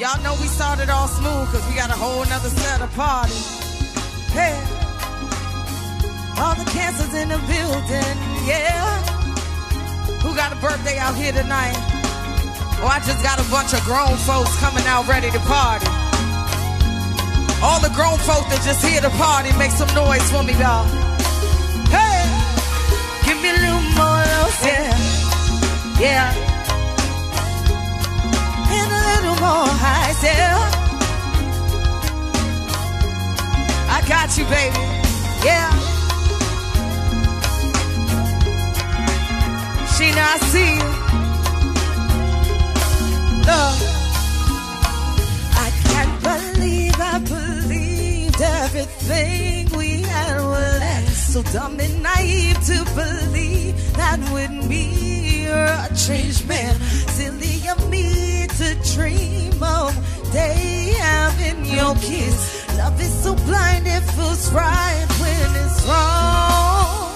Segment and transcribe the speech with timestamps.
[0.00, 3.36] Y'all know we started all smooth because we got a whole nother set of party.
[4.32, 4.56] Hey,
[6.40, 8.16] all the cancers in the building,
[8.48, 8.96] yeah.
[10.24, 11.76] Who got a birthday out here tonight?
[12.80, 15.84] Oh, I just got a bunch of grown folks coming out ready to party.
[17.60, 20.88] All the grown folks that just here to party, make some noise for me, y'all.
[21.92, 22.24] Hey,
[23.28, 24.24] give me a little more
[24.64, 24.96] yeah,
[26.00, 26.49] yeah,
[29.54, 30.58] high, yeah.
[33.96, 34.76] I got you, baby,
[35.44, 35.70] yeah.
[39.94, 40.90] Sheena, I see you.
[43.48, 43.78] Love.
[45.64, 51.32] I can't believe I believed everything we had would last.
[51.32, 56.74] So dumb and naive to believe that with me you're a changed man.
[57.16, 59.92] Silly of me to dream of
[60.32, 62.38] day having your kiss.
[62.78, 67.10] Love is so blind, it feels right when it's wrong.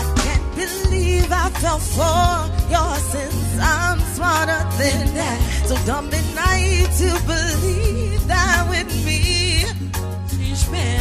[0.00, 2.28] I can't believe I fell for
[2.74, 3.50] your sins.
[3.60, 5.38] I'm smarter than that.
[5.68, 9.24] So dumb and naive to believe that with me.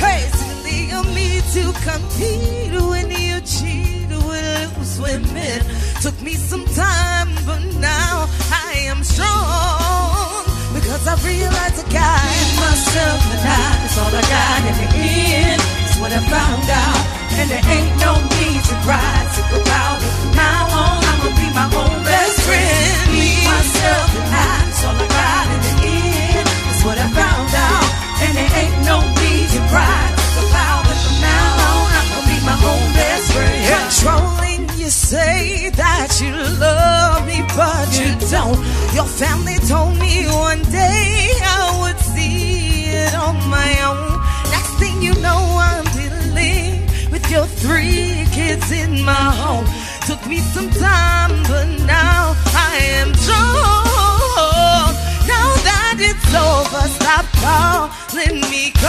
[0.06, 5.87] Hey, silly of me to compete when you cheat with loose women.
[6.02, 10.46] Took me some time, but now I am strong.
[10.78, 12.22] Because I realized I got
[12.54, 15.58] myself and I, that's all I got in the end.
[15.58, 17.02] That's what I found out.
[17.42, 20.14] And there ain't no need to cry, sick about it.
[20.22, 22.98] From now on, I'ma be my own best friend.
[23.10, 26.46] Me, myself, and I, that's all I got in the end.
[26.46, 27.90] That's what I found out.
[28.22, 30.98] And there ain't no need to cry, sick about it.
[31.04, 33.67] From now on, I'ma be my own best friend.
[38.98, 44.20] Your family told me one day I would see it on my own.
[44.50, 45.38] Next thing you know,
[45.70, 46.82] I'm dealing
[47.12, 49.68] with your three kids in my home.
[50.08, 52.34] Took me some time, but now
[52.68, 54.90] I am strong.
[55.30, 58.84] Now that it's over, stop calling me, pick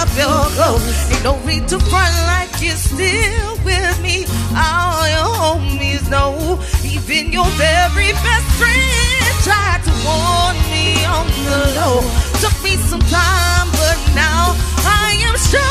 [0.00, 1.10] up your clothes.
[1.10, 4.26] Ain't no need to front like you're still with me.
[4.52, 10.86] All your homies know, even your very best friend tried to warn me
[11.16, 11.98] on the low.
[12.42, 14.52] Took me some time, but now
[14.84, 15.64] I am strong.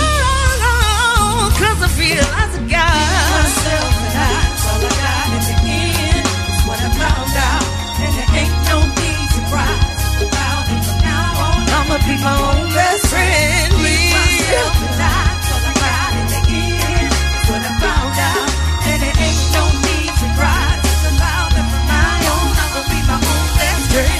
[1.59, 2.93] Cause I realize I got
[3.31, 4.33] myself and I,
[4.69, 6.27] all I got in the end.
[6.67, 7.65] What I found out.
[7.95, 9.73] And there ain't no need to cry
[10.17, 10.29] from
[11.05, 11.61] now on.
[11.77, 13.04] I'ma be my own best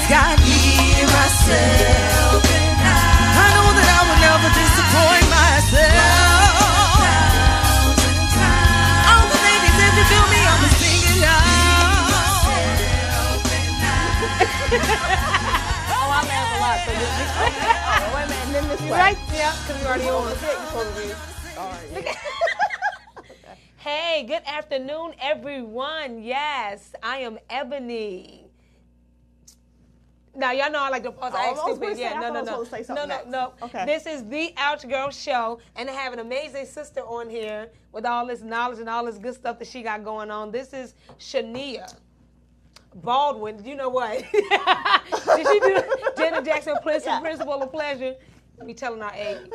[0.08, 1.26] Got myself I.
[3.50, 5.90] Know that I will never disappoint myself.
[15.90, 16.22] Oh, I
[18.14, 18.78] wait a minute.
[18.88, 19.18] Right.
[19.34, 20.54] Yeah, because you already on the pit.
[20.54, 22.06] You supposed to be.
[23.78, 26.22] Hey, good afternoon, everyone.
[26.22, 28.45] Yes, I am Ebony.
[30.36, 31.32] Now y'all know I like to pause.
[31.34, 31.80] I Oh, act stupid.
[31.80, 32.64] gonna say, Yeah, no, no, no,
[32.94, 33.52] no, no, no.
[33.62, 33.84] Okay.
[33.86, 38.04] This is the Ouch Gurl Show, and I have an amazing sister on here with
[38.04, 40.50] all this knowledge and all this good stuff that she got going on.
[40.52, 41.92] This is Shania.
[42.96, 44.24] Baldwin, you know what?
[44.32, 45.82] Did she do
[46.16, 47.20] Janet Jackson, Prince, Yeah.
[47.20, 48.14] Principle of Pleasure?
[48.64, 49.50] We telling our age.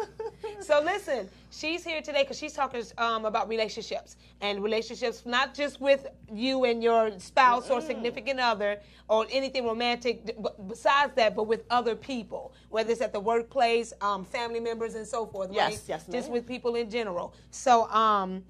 [0.60, 5.82] So listen, she's here today because she's talking um, about relationships and relationships, not just
[5.82, 10.38] with you and your spouse or significant other or anything romantic.
[10.68, 15.08] Besides that, but with other people, whether it's at the workplace, um, family members, and
[15.08, 15.50] so forth.
[15.52, 15.82] Yes, right?
[15.88, 17.34] yes, Just with people in general.
[17.50, 17.90] So.
[17.90, 18.44] Um,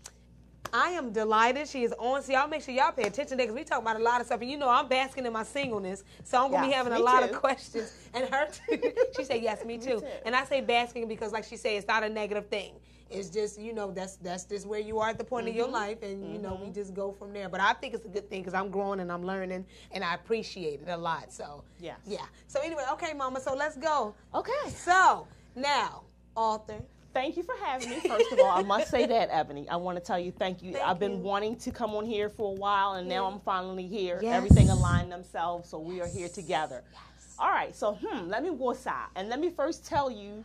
[0.73, 2.21] I am delighted she is on.
[2.23, 4.27] So y'all make sure y'all pay attention there because we talk about a lot of
[4.27, 4.41] stuff.
[4.41, 7.01] And you know I'm basking in my singleness, so I'm gonna be having a me
[7.01, 7.93] lot of questions.
[8.13, 8.91] And her, too.
[9.15, 9.99] she said yes, me too.
[9.99, 10.05] too.
[10.25, 12.73] And I say basking because, like she said, it's not a negative thing.
[13.09, 15.65] It's just you know that's that's just where you are at the point of your
[15.65, 15.73] Mm-hmm.
[15.73, 17.49] life, and you know we just go from there.
[17.49, 20.13] But I think it's a good thing because I'm growing and I'm learning, and I
[20.15, 21.33] appreciate it a lot.
[21.33, 22.25] So yeah, yeah.
[22.47, 23.41] So anyway, okay, Mama.
[23.41, 24.13] So let's go.
[24.33, 24.69] Okay.
[24.69, 26.03] So now,
[26.35, 26.81] author.
[27.13, 27.99] Thank you for having me.
[27.99, 29.67] First of all, I must say that, Ebony.
[29.67, 30.73] I want to tell you thank you.
[30.73, 31.17] Thank I've been you.
[31.17, 34.19] wanting to come on here for a while, and now I'm finally here.
[34.21, 34.33] Yes.
[34.35, 36.83] Everything aligned themselves, so we are here together.
[36.91, 37.35] Yes.
[37.37, 40.43] All right, so hmm, let me go aside, and let me first tell you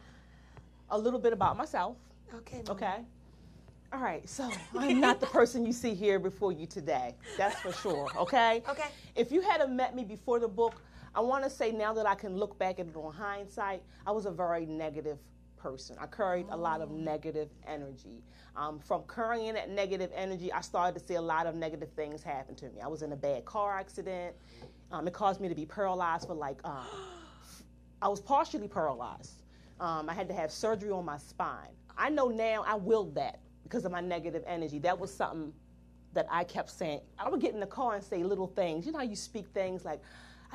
[0.91, 1.97] a little bit about myself.
[2.35, 2.63] Okay.
[2.67, 2.73] Mama.
[2.73, 2.97] Okay.
[3.93, 7.15] All right, so I'm not the person you see here before you today.
[7.39, 8.09] That's for sure.
[8.17, 8.63] Okay.
[8.69, 8.89] Okay.
[9.15, 10.75] If you had met me before the book,
[11.15, 14.11] I want to say now that I can look back at it on hindsight, I
[14.11, 15.19] was a very negative
[15.67, 15.97] person.
[16.01, 18.23] I carried a lot of negative energy.
[18.55, 22.23] Um, from carrying that negative energy, I started to see a lot of negative things
[22.23, 22.81] happen to me.
[22.81, 24.37] I was in a bad car accident.
[24.93, 26.87] Um, it caused me to be paralyzed for like, um,
[28.03, 29.43] I was partially paralyzed.
[29.81, 31.75] Um, I had to have surgery on my spine.
[31.99, 34.79] I know now I willed that because of my negative energy.
[34.79, 35.53] That was something
[36.13, 37.01] that I kept saying.
[37.19, 38.87] I would get in the car and say little things.
[38.87, 40.01] You know how you speak things like,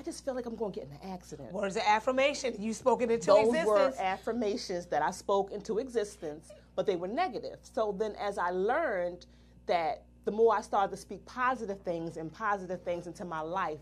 [0.02, 1.54] I just feel like I'm going to get in an accident.
[1.54, 2.56] Words of affirmation.
[2.58, 3.68] You spoke it into Those existence.
[3.68, 7.60] Those were affirmations that I spoke into existence, but they were negative.
[7.62, 9.28] So then, as I learned
[9.68, 13.78] that the more I started to speak positive things and positive things into my life,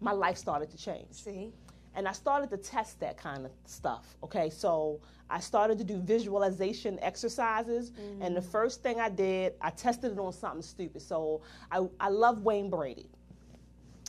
[0.00, 1.08] my life started to change.
[1.10, 1.52] See?
[1.96, 4.14] And I started to test that kind of stuff.
[4.22, 7.90] Okay, so I started to do visualization exercises,
[8.20, 8.52] and the mm.
[8.52, 11.02] first thing I did, I tested it on something stupid.
[11.02, 13.10] So I, I love Wayne Brady.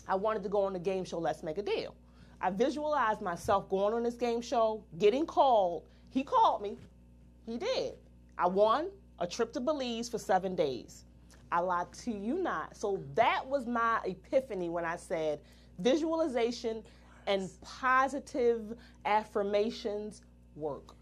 [0.07, 1.95] I wanted to go on the game show Let's Make a Deal.
[2.41, 5.83] I visualized myself going on this game show, getting called.
[6.09, 6.77] He called me.
[7.45, 7.93] He did.
[8.37, 8.87] I won
[9.19, 11.05] a trip to Belize for seven days.
[11.51, 12.75] I lied to you not.
[12.75, 15.39] So that was my epiphany when I said
[15.79, 16.83] visualization
[17.27, 20.21] and positive affirmations
[20.55, 20.95] work.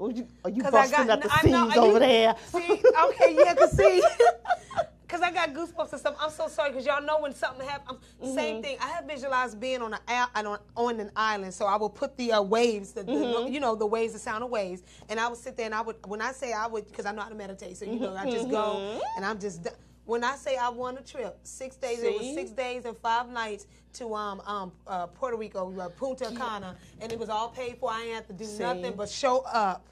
[0.00, 2.34] Are you, are you busting got- up the know, scenes you- over there?
[2.46, 4.02] See, okay, yeah, cause see,
[5.10, 6.14] cause I got goosebumps and stuff.
[6.20, 7.98] I'm so sorry, cause y'all know when something happens.
[8.22, 8.34] Mm-hmm.
[8.34, 8.76] Same thing.
[8.80, 12.32] I have visualized being on an on, on an island, so I will put the
[12.32, 13.52] uh, waves, the, the Mm-hmm.
[13.52, 15.80] you know the waves, the sound of waves, and I would sit there and I
[15.82, 18.14] would when I say I would, cause I know how to meditate, so you know
[18.16, 19.00] I just go Mm-hmm.
[19.16, 19.66] and I'm just.
[20.06, 23.28] When I say I won a trip, six days, it was six days and five
[23.28, 27.76] nights to um, um, uh, Puerto Rico, uh, Punta Cana, and it was all paid
[27.78, 27.92] for.
[27.92, 28.58] I ain't have to do See?
[28.60, 29.86] nothing but show up.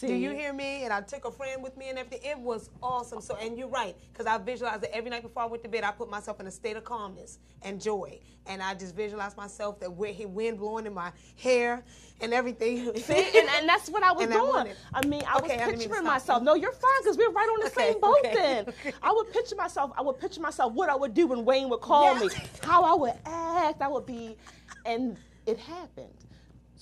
[0.00, 0.84] Do you hear me?
[0.84, 2.20] And I took a friend with me and everything.
[2.30, 3.20] It was awesome.
[3.20, 5.84] So, and you're right, because I visualized it every night before I went to bed.
[5.84, 9.80] I put myself in a state of calmness and joy, and I just visualized myself
[9.80, 11.82] that with wind blowing in my hair
[12.20, 12.94] and everything.
[12.96, 14.46] See, and, and that's what I was And doing.
[14.48, 16.42] wanted- I mean, I Okay, was didn't mean to picturing stop myself.
[16.42, 18.16] No, you're fine because we're right on the Okay, same boat.
[18.20, 18.92] okay, Then.
[19.02, 19.92] I would picture myself.
[19.96, 22.28] I would picture myself what I would do when Wayne would call me,
[22.62, 23.80] how I would act.
[23.82, 24.36] I would be,
[24.84, 25.16] and
[25.46, 26.12] it happened.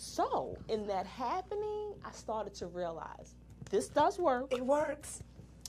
[0.01, 3.35] So in that happening, I started to realize
[3.69, 4.53] this does work.
[4.53, 5.25] it works.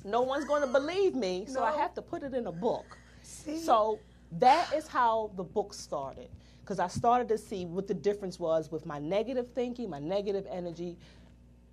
[0.05, 2.85] No one's going to believe me, so I have to put it in a book.
[3.23, 3.57] See?
[3.57, 3.99] So
[4.33, 6.29] that is how the book started.
[6.61, 10.45] Because I started to see what the difference was with my negative thinking, my negative
[10.47, 10.95] energy,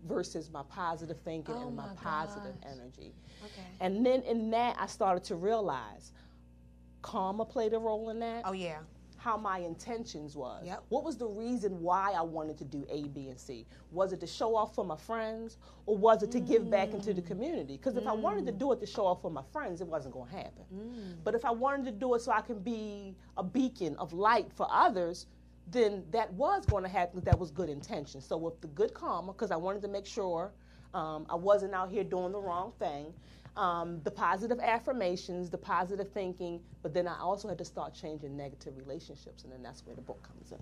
[0.09, 3.12] versus my positive thinking Oh and my, my positive energy.
[3.44, 3.67] Okay.
[3.81, 6.12] And then in that, I started to realize
[7.02, 8.79] karma played a role in that Oh yeah.
[9.26, 10.62] How my intentions was.
[10.64, 10.84] Yep.
[10.88, 13.67] What was the reason why I wanted to do A, B, and C?
[13.90, 17.12] Was it to show off for my friends, or was it to give back into
[17.12, 17.26] the mm.
[17.26, 17.76] community?
[17.76, 18.58] Because if I wanted to mm.
[18.58, 20.64] do it to show off for my friends, it wasn't going to happen.
[20.73, 21.17] Mm.
[21.25, 24.46] But if I wanted to do it so I can be a beacon of light
[24.55, 25.26] for others,
[25.73, 27.20] then that was going to happen.
[27.25, 28.20] That was good intention.
[28.20, 30.52] So with the good karma, because I wanted to make sure
[30.94, 33.12] um, I wasn't out here doing the wrong thing.
[33.56, 38.37] Um, the positive affirmations, the positive thinking, but then I also had to start changing
[38.37, 40.58] negative relationships, and then that's where the book comes in.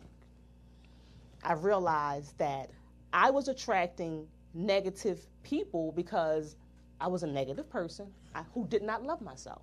[1.42, 2.70] I realized that
[3.12, 6.56] I was attracting negative people because
[7.00, 9.62] I was a negative person I, who did not love myself.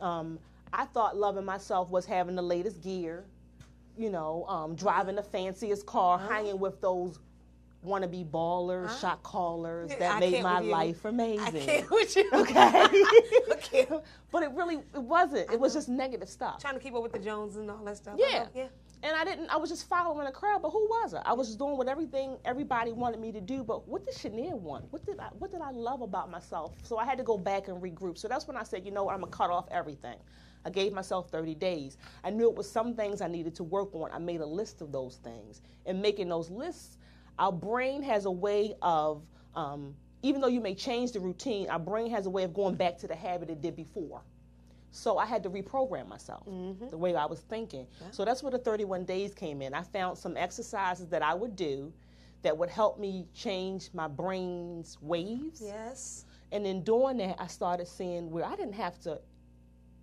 [0.00, 0.38] Um,
[0.72, 3.24] I thought loving myself was having the latest gear,
[3.98, 7.18] you know, um, driving the fanciest car, hanging with those
[7.84, 11.62] wannabe ballers, shot callers I that made my life amazing.
[11.62, 12.28] I can't with you.
[12.32, 12.86] Okay.
[13.52, 13.86] Okay.
[14.30, 15.50] but it really it wasn't.
[15.50, 15.80] It was uh-huh.
[15.80, 16.60] just negative stuff.
[16.60, 18.16] Trying to keep up with the Joneses and all that stuff.
[18.18, 18.46] Yeah.
[18.54, 18.68] Yeah.
[19.02, 19.48] And I didn't.
[19.48, 21.22] I was just following the crowd, but who was I?
[21.24, 23.64] I was just doing what everything everybody wanted me to do.
[23.64, 24.92] But what did Shania want?
[24.92, 26.74] What did I What did I love about myself?
[26.82, 28.18] So I had to go back and regroup.
[28.18, 30.16] So that's when I said, you know what, I'm gonna cut off everything.
[30.64, 31.96] I gave myself 30 days.
[32.22, 34.10] I knew it was some things I needed to work on.
[34.12, 35.62] I made a list of those things.
[35.86, 36.98] And making those lists,
[37.40, 39.22] our brain has a way of,
[39.56, 42.74] um, even though you may change the routine, our brain has a way of going
[42.74, 44.20] back to the habit it did before.
[44.92, 46.44] So I had to reprogram myself
[46.90, 47.86] the way I was thinking.
[48.10, 49.72] So that's where the 31 days came in.
[49.72, 51.92] I found some exercises that I would do
[52.42, 55.62] that would help me change my brain's waves.
[55.64, 56.24] Yes.
[56.52, 59.20] And in doing that, I started seeing where I didn't have to,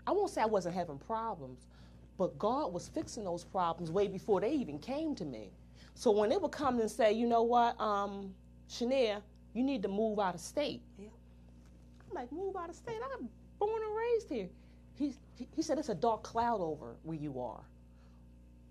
[0.08, 1.68] I won't say I wasn't having problems,
[2.18, 5.52] but God was fixing those problems way before they even came to me.
[5.98, 8.32] So when they would come and say, you know what, um,
[8.70, 9.20] Shania,
[9.56, 10.84] you need to move out of state.
[11.00, 11.08] Yeah.
[12.08, 13.00] I'm like, move out of state?
[13.20, 13.28] I'm
[13.58, 14.48] born and raised here.
[14.94, 17.64] He, he, he said, it's a dark cloud over where you are.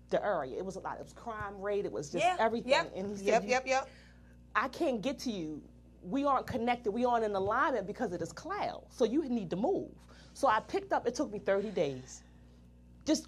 [0.09, 0.57] The area.
[0.57, 0.99] It was a lot.
[0.99, 1.83] It was crime rate.
[1.83, 2.37] It was just Yeah.
[2.39, 2.71] everything.
[2.71, 2.93] Yep.
[2.95, 3.43] And he said, yep.
[3.45, 3.63] Yep.
[3.67, 3.89] Yep.
[4.55, 5.61] I can't get to you.
[6.03, 6.91] We aren't connected.
[6.91, 8.85] We aren't in alignment because of this cloud.
[8.89, 9.91] So you need to move.
[10.33, 11.05] So I picked up.
[11.05, 12.23] It took me 30 days.
[13.05, 13.27] Just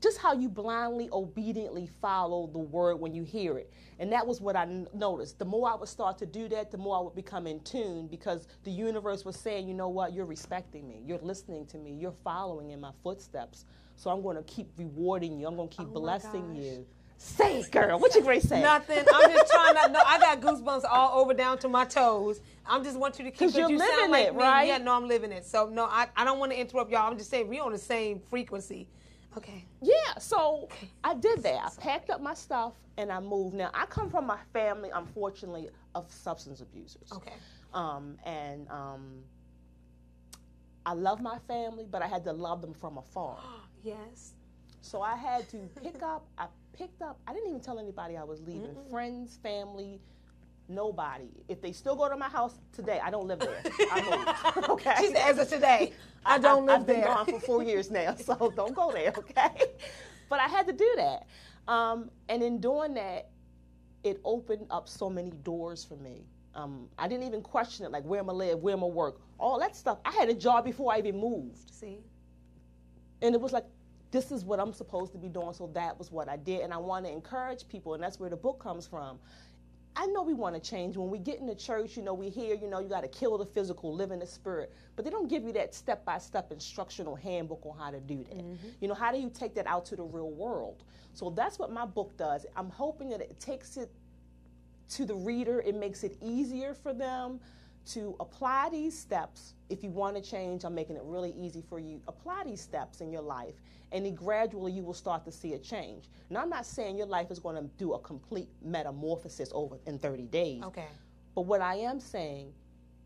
[0.00, 3.70] just how you blindly, obediently follow the word when you hear it.
[3.98, 5.38] And that was what I n- noticed.
[5.38, 8.06] The more I would start to do that, the more I would become in tune
[8.06, 11.92] because the universe was saying, you know what, you're respecting me, you're listening to me,
[11.92, 13.64] you're following in my footsteps.
[13.96, 16.86] So I'm going to keep rewarding you, I'm going to keep Oh blessing you.
[17.20, 17.98] Say it, girl.
[17.98, 18.62] What you great say?
[18.62, 19.04] Nothing.
[19.12, 19.88] I'm just trying to.
[19.92, 22.40] No, I got goosebumps all over down to my toes.
[22.64, 23.40] I'm just want you to keep.
[23.40, 24.40] 'Cause you're you living like it, me.
[24.40, 24.68] right?
[24.68, 25.44] Yeah, no, I'm living it.
[25.44, 27.10] So no, I, I don't want to interrupt y'all.
[27.10, 28.86] I'm just saying we're on the same frequency.
[29.38, 29.64] Okay.
[29.80, 30.68] Yeah, so
[31.04, 31.64] I did that.
[31.64, 33.54] I packed up my stuff and I moved.
[33.54, 37.12] Now, I come from a family, unfortunately, of substance abusers.
[37.12, 37.34] Okay.
[37.72, 39.22] Um, and um,
[40.84, 43.38] I love my family, but I had to love them from afar.
[43.84, 44.32] Yes.
[44.80, 48.24] So I had to pick up, I picked up, I didn't even tell anybody I
[48.24, 48.74] was leaving.
[48.90, 50.00] Friends, family,
[50.68, 51.28] nobody.
[51.48, 53.60] If they still go to my house today, I don't live there.
[53.92, 54.02] I
[54.54, 54.68] moved.
[54.70, 54.94] Okay.
[54.98, 55.92] She as of today,
[56.24, 57.06] I don't live I've been there.
[57.06, 59.50] gone for four years now, so don't go there, okay?
[60.28, 61.26] But I had to do that.
[61.72, 63.30] Um, and in doing that,
[64.04, 66.24] it opened up so many doors for me.
[66.54, 69.20] Um, I didn't even question it, like where am I live, where am I work,
[69.38, 69.98] all that stuff.
[70.04, 71.72] I had a job before I even moved.
[71.72, 71.98] See.
[73.22, 73.64] And it was like,
[74.10, 76.62] this is what I'm supposed to be doing, so that was what I did.
[76.62, 79.18] And I want to encourage people, and that's where the book comes from.
[79.96, 80.96] I know we want to change.
[80.96, 83.08] When we get in the church, you know, we hear, you know, you got to
[83.08, 84.72] kill the physical, live in the spirit.
[84.94, 88.24] But they don't give you that step by step instructional handbook on how to do
[88.24, 88.38] that.
[88.38, 88.68] Mm-hmm.
[88.80, 90.84] You know, how do you take that out to the real world?
[91.14, 92.46] So that's what my book does.
[92.56, 93.90] I'm hoping that it takes it
[94.90, 97.40] to the reader, it makes it easier for them
[97.88, 99.54] to apply these steps.
[99.70, 102.00] If you want to change, I'm making it really easy for you.
[102.08, 103.54] Apply these steps in your life,
[103.92, 106.08] and then gradually you will start to see a change.
[106.30, 109.98] Now, I'm not saying your life is going to do a complete metamorphosis over in
[109.98, 110.62] 30 days.
[110.64, 110.88] Okay.
[111.34, 112.52] But what I am saying,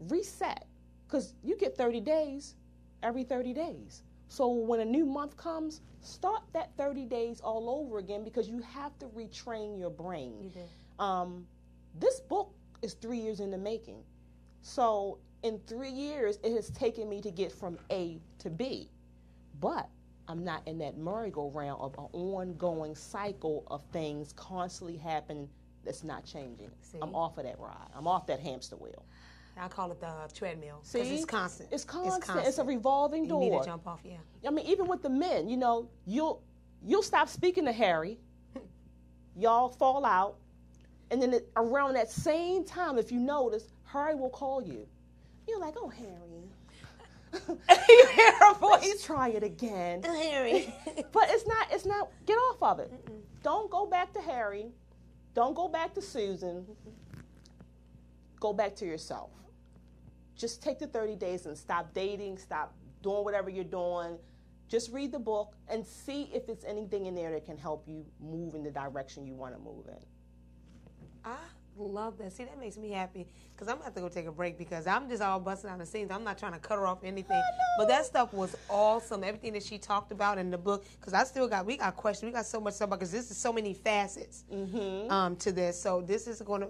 [0.08, 0.66] reset,
[1.06, 2.54] because you get 30 days
[3.02, 4.02] every 30 days.
[4.28, 8.60] So when a new month comes, start that 30 days all over again because you
[8.60, 10.36] have to retrain your brain.
[10.42, 10.68] You did.
[10.98, 11.46] Um,
[12.00, 14.02] this book is three years in the making.
[14.62, 18.88] So in three years, it has taken me to get from A to B.
[19.60, 19.88] But
[20.28, 25.48] I'm not in that merry-go-round of an ongoing cycle of things constantly happening
[25.84, 26.70] that's not changing.
[26.80, 26.98] See?
[27.02, 27.88] I'm off of that ride.
[27.94, 29.04] I'm off that hamster wheel.
[29.56, 31.00] I call it the treadmill See?
[31.00, 31.68] because it's constant.
[31.72, 32.46] It's constant.
[32.46, 33.44] It's, a revolving door.
[33.44, 34.00] You need to jump off.
[34.04, 34.16] Yeah.
[34.46, 36.42] I mean, even with the men, you know, you'll
[36.84, 38.18] you'll stop speaking to Harry.
[39.36, 40.36] Y'all fall out,
[41.10, 44.86] and then it, around that same time, if you notice, Harry will call you.
[45.46, 46.48] You're like, oh, Harry,
[47.88, 49.04] you hear her let's voice.
[49.04, 50.02] try it again.
[50.04, 50.72] Oh, Harry.
[51.12, 51.66] But it's not.
[51.70, 52.10] It's not.
[52.26, 52.92] Get off of it.
[53.42, 54.66] Don't go back to Harry.
[55.34, 56.66] Don't go back to Susan.
[58.40, 59.30] Go back to yourself.
[60.36, 62.38] Just take the 30 days and stop dating.
[62.38, 64.18] Stop doing whatever you're doing.
[64.68, 68.04] Just read the book and see if it's anything in there that can help you
[68.20, 70.04] move in the direction you want to move in.
[71.24, 71.36] I
[71.76, 72.32] love that.
[72.32, 75.08] See, that makes me happy because I'm have to go take a break because I'm
[75.08, 76.10] just all busting out the scenes.
[76.10, 77.40] I'm not trying to cut her off anything,
[77.78, 79.24] but that stuff was awesome.
[79.24, 82.28] Everything that she talked about in the book, because I still got we got questions.
[82.28, 84.44] We got so much stuff because this is so many facets
[85.10, 85.80] um, to this.
[85.80, 86.68] So this is going to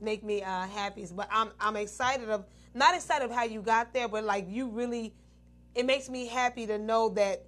[0.00, 1.06] make me uh, happy.
[1.14, 2.44] But I'm I'm excited of
[2.74, 5.14] not excited of how you got there, but like you really,
[5.74, 7.44] it makes me happy to know that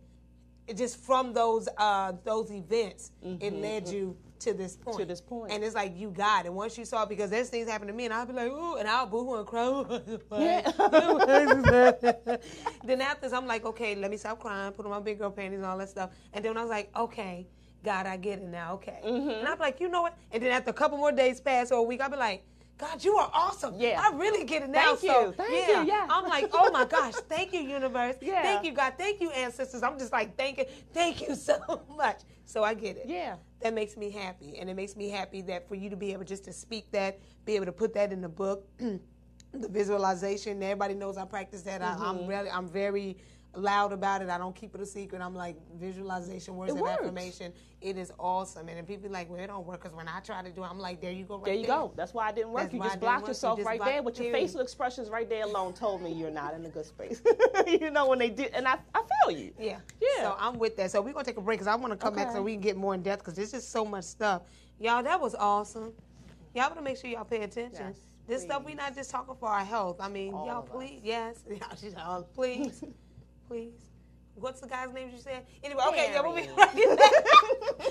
[0.67, 4.99] it just from those uh, those events, it led you to this point.
[4.99, 5.53] To this point.
[5.53, 6.53] and it's like you got it.
[6.53, 8.77] Once you saw it, because there's things happen to me, and I'll be like, ooh,
[8.77, 10.31] and I'll boo-hoo and cry.
[12.85, 15.31] then after this, I'm like, okay, let me stop crying, put on my big girl
[15.31, 16.11] panties and all that stuff.
[16.33, 17.47] And then I was like, okay,
[17.85, 19.01] God, I get it now, okay.
[19.05, 19.31] Mm-hmm.
[19.31, 20.17] And I'm like, you know what?
[20.33, 22.45] And then after a couple more days pass or a week, I'll be like.
[22.81, 23.75] God, you are awesome.
[23.77, 24.01] Yeah.
[24.03, 24.97] I really get it now.
[24.97, 25.33] Thank so, you.
[25.33, 25.93] Thank you.
[25.93, 26.07] Yeah.
[26.09, 28.17] I'm like, oh my gosh, thank you, universe.
[28.23, 28.43] Yeah.
[28.43, 28.95] Thank you, God.
[28.97, 29.83] Thank you, ancestors.
[29.83, 32.21] I'm just like, thank you, thank you so much.
[32.45, 33.05] So I get it.
[33.07, 33.37] Yeah.
[33.61, 34.57] That makes me happy.
[34.59, 37.19] And it makes me happy that for you to be able just to speak that,
[37.45, 39.01] be able to put that in the book, the
[39.69, 40.63] visualization.
[40.63, 41.81] Everybody knows I practice that.
[41.81, 42.03] Mm-hmm.
[42.03, 43.17] I'm really, I'm very
[43.55, 44.29] loud about it.
[44.29, 45.21] I don't keep it a secret.
[45.21, 47.01] I'm like visualization, words It of works.
[47.01, 47.53] affirmation.
[47.81, 48.69] It is awesome.
[48.69, 50.63] And then people be like, well, it don't work because when I try to do
[50.63, 51.37] it, I'm like, there you go.
[51.37, 51.93] Right There you go.
[51.97, 52.65] That's why it didn't work.
[52.65, 53.29] That's you just blocked work.
[53.29, 56.13] You yourself just right blocked- there with your facial expressions right there alone told me
[56.13, 57.23] you're not in a good space.
[57.67, 59.53] you know when they did, and I, I feel you.
[59.59, 59.79] Yeah.
[60.01, 60.09] Yeah.
[60.25, 60.91] So I'm with that.
[60.91, 62.61] So we're gonna take a break because I want to come back so we can
[62.61, 64.43] get more in depth because there's just so much stuff.
[64.79, 65.93] Y'all, that was awesome.
[66.55, 67.87] Y'all want to make sure y'all pay attention.
[67.89, 69.97] Yes, this stuff we not just talking for our health.
[70.01, 70.71] I mean, All y'all of us.
[70.75, 71.45] please, yes,
[71.97, 72.83] Y'all, please,
[73.51, 73.73] please?
[74.37, 75.45] What's the guy's name you said?
[75.65, 76.77] Anyway, okay, yeah, we'll be right back.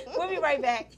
[0.17, 0.91] we'll be right back.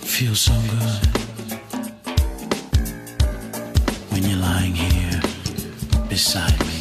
[0.00, 1.06] Feels so good
[4.10, 5.22] when you're lying here
[6.08, 6.79] beside me.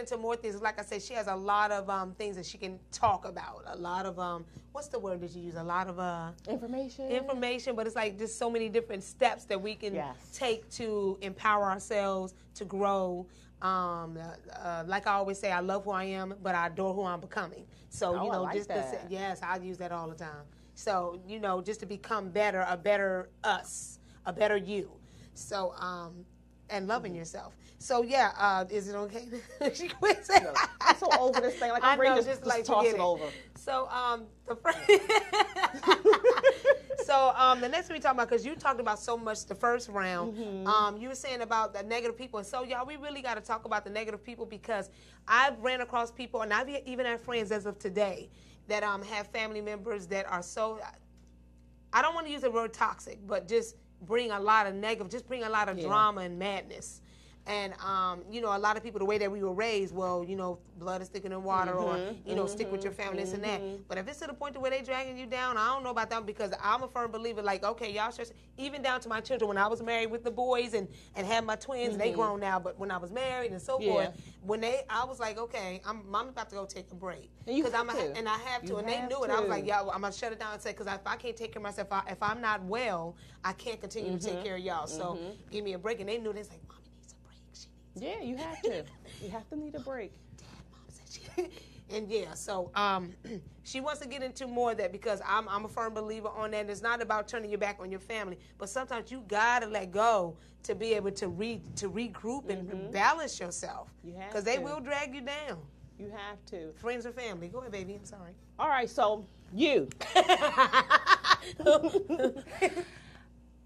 [0.00, 0.60] Into more things.
[0.60, 3.62] Like I said, she has a lot of um, things that she can talk about.
[3.66, 5.54] A lot of um, what's the word that you use?
[5.54, 7.08] A lot of uh, Information.
[7.10, 10.16] information, but it's like just so many different steps that we can Yes.
[10.32, 13.26] take to empower ourselves to grow.
[13.62, 16.94] Um, uh, uh, like I always say, I love who I am, but I adore
[16.94, 17.66] who I'm becoming.
[17.90, 19.06] So Oh, you know, like just that.
[19.10, 20.44] yes, I use that all the time.
[20.74, 24.90] So you know, just to become better, a better us, a better you.
[25.34, 26.24] So um,
[26.70, 27.54] and loving yourself.
[27.82, 29.24] So yeah, uh, is it okay?
[29.74, 30.46] she quit saying.
[30.82, 31.70] I'm so over this thing.
[31.70, 33.02] Like I I'm ready know, to just just, like toss forget it it.
[33.02, 33.24] over.
[33.56, 34.78] So um the first
[37.06, 39.54] So um the next thing we talk about because you talked about so much the
[39.54, 40.36] first round.
[40.36, 40.66] Mm-hmm.
[40.66, 43.40] Um you were saying about the negative people and so y'all we really got to
[43.40, 44.90] talk about the negative people because
[45.26, 48.28] I've ran across people and I've even had friends as of today
[48.68, 50.80] that um have family members that are so
[51.94, 55.10] I don't want to use the word toxic, but just bring a lot of negative,
[55.10, 55.86] just bring a lot of Yeah.
[55.86, 57.00] drama and madness.
[57.46, 60.24] And um, you know, a lot of people, the way that we were raised, well,
[60.24, 62.28] you know, blood is thicker than water, or Mm-hmm.
[62.28, 63.60] you know, stick with your family, this and that.
[63.88, 65.90] But if it's to the point to where they dragging you down, I don't know
[65.90, 67.42] about that because I'm a firm believer.
[67.42, 69.48] Like, okay, y'all should, even down to my children.
[69.48, 72.60] When I was married with the boys and and had my twins, they grown now.
[72.60, 73.82] But when I was married and so Mm-hmm.
[73.82, 73.88] Yeah.
[74.10, 77.30] forth, when they, I was like, okay, I'm, I'm about to go take a break
[77.46, 78.16] And you I'm a, to.
[78.16, 79.30] and I have to, You and they knew it.
[79.30, 79.50] I was to.
[79.50, 81.60] like, yeah, I'm gonna shut it down and say, because if I can't take care
[81.60, 84.26] of myself, if, I, if I'm not well, I can't continue to Mm-hmm.
[84.26, 84.86] take care of y'all.
[84.86, 85.18] So
[85.50, 86.00] give me a break.
[86.00, 86.32] And they knew.
[86.32, 87.38] They was like, mommy needs a break.
[87.52, 87.79] She needs.
[87.96, 88.84] Yeah, you have to.
[89.22, 90.12] you have to need a break.
[90.72, 91.48] Mom said she.
[91.96, 93.12] and yeah, so um,
[93.64, 96.52] she wants to get into more of that because I'm I'm a firm believer on
[96.52, 96.70] that.
[96.70, 100.36] It's not about turning your back on your family, but sometimes you gotta let go
[100.62, 104.08] to be able to re to regroup and balance yourself Mm-hmm.
[104.08, 104.62] You have because they to.
[104.62, 105.58] will drag you down.
[105.98, 106.72] You have to.
[106.76, 107.48] Friends or family?
[107.48, 107.94] Go ahead, baby.
[107.94, 108.32] I'm sorry.
[108.58, 109.88] All right, so you.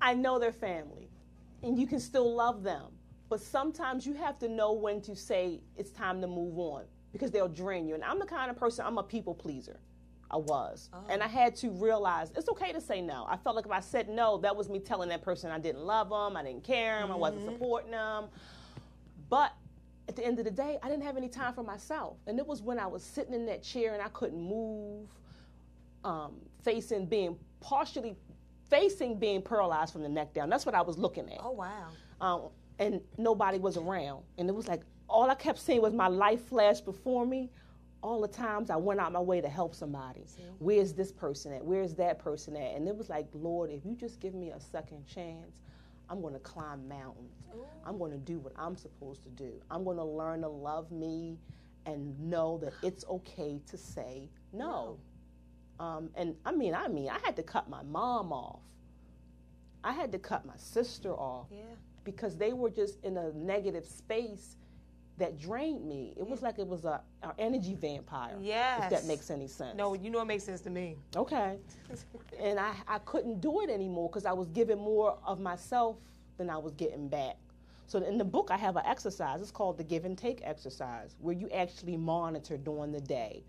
[0.01, 1.09] I know they're family,
[1.63, 2.87] and you can still love them.
[3.35, 7.33] But sometimes you have to know when to say it's time to move on because
[7.33, 7.97] they'll drain you.
[7.97, 9.81] And I'm the kind of person, I'm a people pleaser.
[10.31, 10.89] I was.
[11.09, 13.27] And I had to realize it's okay to say no.
[13.29, 15.83] I felt like if I said no, that was me telling that person I didn't
[15.83, 18.27] love them, I didn't care them, I wasn't supporting them.
[19.29, 19.53] But
[20.09, 22.19] at the end of the day, I didn't have any time for myself.
[22.29, 25.09] And it was when I was sitting in that chair and I couldn't move,
[26.05, 28.15] um, facing being partially
[28.71, 30.49] facing being paralyzed from the neck down.
[30.49, 31.41] That's what I was looking at.
[31.43, 31.89] Oh wow.
[32.21, 32.43] Um,
[32.79, 34.23] and nobody was around.
[34.39, 37.51] And it was like all I kept seeing was my life flash before me.
[38.03, 40.25] All the times I went out my way to help somebody.
[40.59, 41.65] Where's this person at?
[41.65, 42.77] Where's that person at?
[42.77, 45.61] And it was like, Lord, if you just give me a second chance,
[46.11, 47.33] I'm going to climb mountains.
[47.87, 49.53] I'm going to do what I'm supposed to do.
[49.71, 51.39] I'm going to learn to love me
[51.87, 54.99] and know that it's okay to say no.
[55.81, 58.61] Um, and I mean, I mean, I had to cut my mom off.
[59.83, 61.63] I had to cut my sister off Yeah.
[62.05, 64.57] Because they were just in a negative space
[65.17, 66.13] that drained me.
[66.17, 68.37] It was like it was a, a energy vampire.
[68.41, 68.85] Yeah.
[68.85, 69.77] If that makes any sense.
[69.77, 70.97] No, you know it makes sense to me.
[71.15, 71.57] Okay.
[72.41, 75.99] and I, I couldn't do it anymore because I was giving more of myself
[76.37, 77.37] than I was getting back.
[77.87, 79.41] So in the book, I have an exercise.
[79.41, 83.45] It's called the give and take exercise, where you actually monitor during the day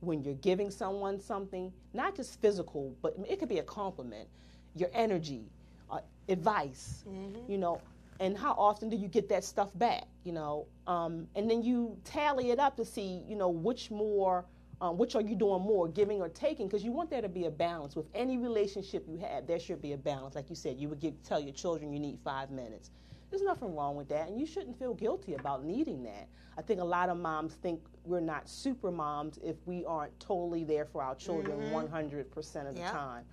[0.00, 4.26] when you're giving someone something, not just physical, but it could be a compliment,
[4.74, 5.44] your energy,
[5.90, 7.04] uh, advice,
[7.48, 7.80] you know,
[8.20, 10.66] and how often do you get that stuff back, you know?
[10.86, 14.44] Um, and then you tally it up to see, you know, which more,
[14.82, 16.68] um, which are you doing more, giving or taking?
[16.68, 19.46] Because you want there to be a balance with any relationship you have.
[19.46, 20.78] There should be a balance, like you said.
[20.78, 22.90] You would give, tell your children you need five minutes.
[23.30, 26.28] There's nothing wrong with that, and you shouldn't feel guilty about needing that.
[26.58, 30.64] I think a lot of moms think we're not super moms if we aren't totally
[30.64, 32.90] there for our children 100% of the Yeah.
[32.90, 33.24] time.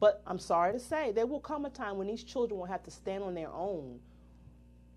[0.00, 2.84] But I'm sorry to say, there will come a time when these children will have
[2.84, 3.98] to stand on their own.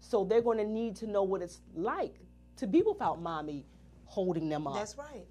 [0.02, 2.16] So they're going to need to know what it's like
[2.58, 3.66] to be without mommy
[4.06, 4.76] holding them up.
[4.76, 5.26] That's right.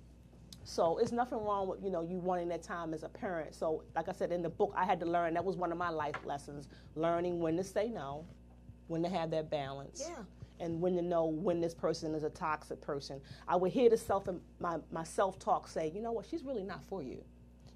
[0.65, 3.55] So it's nothing wrong with you know you wanting that time as a parent.
[3.55, 5.79] So like I said in the book, I had to learn that was one of
[5.79, 8.25] my life lessons: learning when to say no,
[8.87, 10.23] when to have that balance, Yeah.
[10.65, 13.21] and when to know when this person is a toxic person.
[13.49, 14.29] I would hear the self
[14.61, 17.25] my my self talk say, you know what, she's really not for you.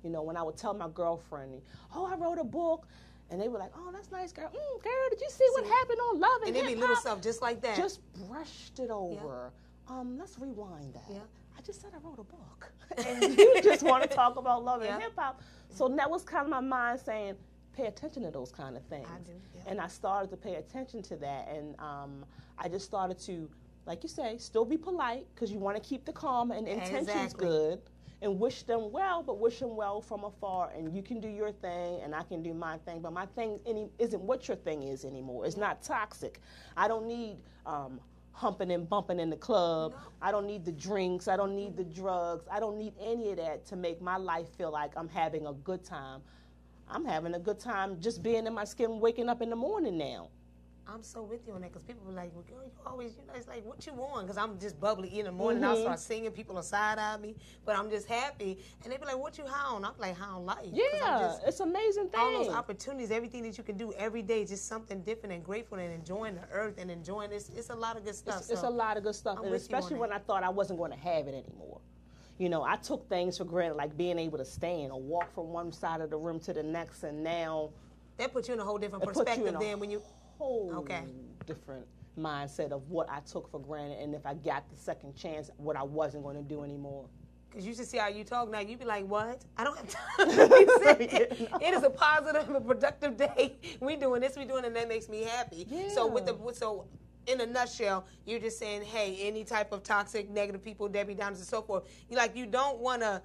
[0.05, 1.63] You know, when I would tell my girlfriend,
[1.95, 2.87] oh, I wrote a book,
[3.31, 4.49] and they were like, oh, that's nice, girl.
[4.49, 6.65] Mm, girl, did you see what happened on Love and, hip?
[6.65, 7.77] And it be little stuff just like that.
[7.77, 9.51] just brushed it over.
[9.89, 11.05] Um, let's rewind that.
[11.11, 11.19] Yeah.
[11.59, 12.73] I just said I wrote a book.
[13.07, 14.95] and you just want to talk about love Yeah.
[14.95, 15.41] and hip hop.
[15.71, 17.35] So that was kind of my mind saying,
[17.75, 19.09] pay attention to those kind of things.
[19.13, 19.63] I do, yeah.
[19.71, 21.49] And I started to pay attention to that.
[21.49, 22.25] And um,
[22.59, 23.49] I just started to,
[23.87, 27.09] like you say, still be polite because you want to keep the calm and intentions
[27.09, 27.47] Exactly.
[27.47, 27.81] good.
[28.25, 30.71] And wish them well, but wish them well from afar.
[30.75, 33.01] And you can do your thing, and I can do my thing.
[33.03, 35.45] But my thing any, isn't what your thing is anymore.
[35.45, 36.41] It's not toxic.
[36.75, 38.01] I don't need um,
[38.33, 39.95] humping and bumping in the club.
[40.23, 41.29] I don't need the drinks.
[41.29, 42.47] I don't need the drugs.
[42.51, 45.53] I don't need any of that to make my life feel like I'm having a
[45.53, 46.23] good time.
[46.89, 49.99] I'm having a good time just being in my skin, waking up in the morning
[49.99, 50.31] now.
[50.87, 53.27] I'm so with you on that because people were like, well, girl, you always, you
[53.27, 54.27] know, it's like, what you want?
[54.27, 55.65] Because I'm just bubbly in the morning.
[55.65, 55.83] I'll mm-hmm.
[55.83, 56.31] start singing.
[56.31, 58.59] People are side eye me, but I'm just happy.
[58.83, 59.87] And they be like, what you hound?
[59.87, 60.67] I'm like, hound life.
[60.73, 62.21] Yeah, just- it's amazing thing.
[62.21, 65.79] all those opportunities, everything that you can do every day, just something different and grateful
[65.79, 67.51] and enjoying the earth and enjoying this.
[67.57, 68.41] It's a lot of good stuff.
[68.41, 70.01] It's, it's a lot of good stuff, I'm and with you on especially that.
[70.01, 71.81] when I thought I wasn't going to have it anymore.
[72.39, 75.49] You know, I took things for granted, like being able to stand or walk from
[75.49, 77.71] one side of the room to the next, and now
[78.17, 80.03] That puts you in a whole different it puts you perspective than when you.
[80.39, 81.03] Whole Okay.
[81.47, 81.87] different
[82.19, 85.77] mindset of what I took for granted, and if I got the second chance, what
[85.77, 87.07] I wasn't going to do anymore.
[87.51, 88.59] Because you should see how you talk now.
[88.59, 89.43] You'd be like, what?
[89.57, 91.49] I don't have time to be sitting.
[91.61, 93.57] It is a positive and productive day.
[93.81, 95.67] We doing this, we doing, and that makes me happy.
[95.69, 95.89] Yeah.
[95.91, 96.53] So with the Yeah.
[96.53, 96.87] so
[97.27, 101.37] in a nutshell, you're just saying, hey, any type of toxic, negative people, Debbie Downers
[101.37, 101.85] and so forth.
[102.11, 103.23] You like you don't want to,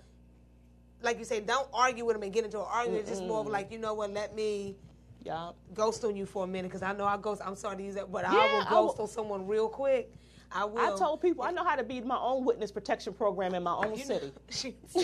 [1.02, 3.02] like you say, don't argue with them and get into an argument.
[3.02, 4.12] It's just more of like, you know what?
[4.14, 4.76] Let me
[5.24, 5.52] Yeah.
[5.74, 7.42] ghost on you for a minute because I know I ghost.
[7.46, 9.68] I'm sorry to use that, but I Yeah, will I ghost will- on someone real
[9.70, 10.12] quick.
[10.52, 10.80] I will.
[10.80, 13.76] I told people I know how to be my own witness protection program in my
[13.76, 14.32] own You city.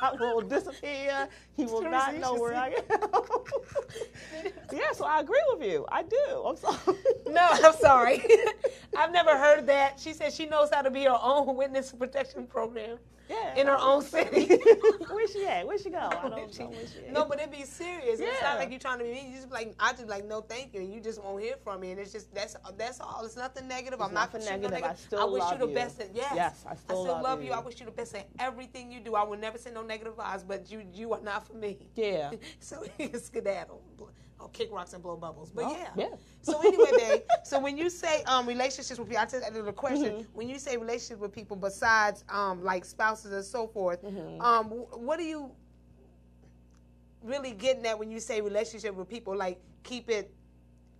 [0.00, 1.28] I will disappear.
[1.56, 2.84] He will not know where I am.
[4.72, 5.84] yeah, so I agree with you.
[5.90, 6.44] I do.
[6.46, 6.76] I'm sorry.
[7.26, 8.22] No, I'm sorry.
[8.96, 9.98] I've never heard that.
[9.98, 13.56] She said she knows how to be her own witness protection program Yeah.
[13.56, 14.46] in her oh, own city.
[15.10, 15.66] Where's she at?
[15.66, 15.98] Where's she go?
[15.98, 17.12] I don't know where she at.
[17.12, 18.20] No, but it be serious.
[18.20, 18.26] Yeah.
[18.26, 19.30] It's not like you're trying to be mean.
[19.30, 21.80] You just like I just like no, thank you, and you just won't hear from
[21.80, 21.92] me.
[21.92, 23.22] And it's just that's that's all.
[23.24, 24.00] It's nothing negative.
[24.00, 24.72] I'm not shooting negative.
[24.72, 24.98] I negative.
[24.98, 25.74] still wish love you the you.
[25.74, 26.00] best.
[26.00, 27.48] In, yes, Yes, I still love you.
[27.48, 27.52] you.
[27.52, 29.14] I wish you the best in everything you do.
[29.14, 31.78] I will never say no negative vibes, but you you are not for me.
[31.94, 32.32] Yeah.
[32.60, 32.84] so
[33.14, 33.82] skedaddle.
[34.40, 35.50] Or kick rocks and blow bubbles.
[35.50, 35.88] But Oh, yeah.
[35.96, 36.16] yeah.
[36.42, 37.20] So anyway, babe.
[37.44, 40.12] So when you say um relationships with people, I just added a question.
[40.12, 40.32] Mm-hmm.
[40.36, 44.40] When you say relationships with people besides um like spouses and so forth, Mm-hmm.
[44.40, 45.50] um what do you
[47.22, 49.36] really getting at when you say relationship with people?
[49.36, 50.32] Like keep it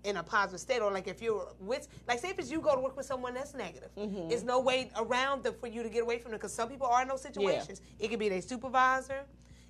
[0.05, 2.75] in a positive state, or like if you're with, like say if it's you go
[2.75, 4.29] to work with someone that's negative, Mm-hmm.
[4.29, 6.87] there's no way around them for you to get away from them because some people
[6.87, 7.81] are in those situations.
[7.99, 9.25] It could be their supervisor.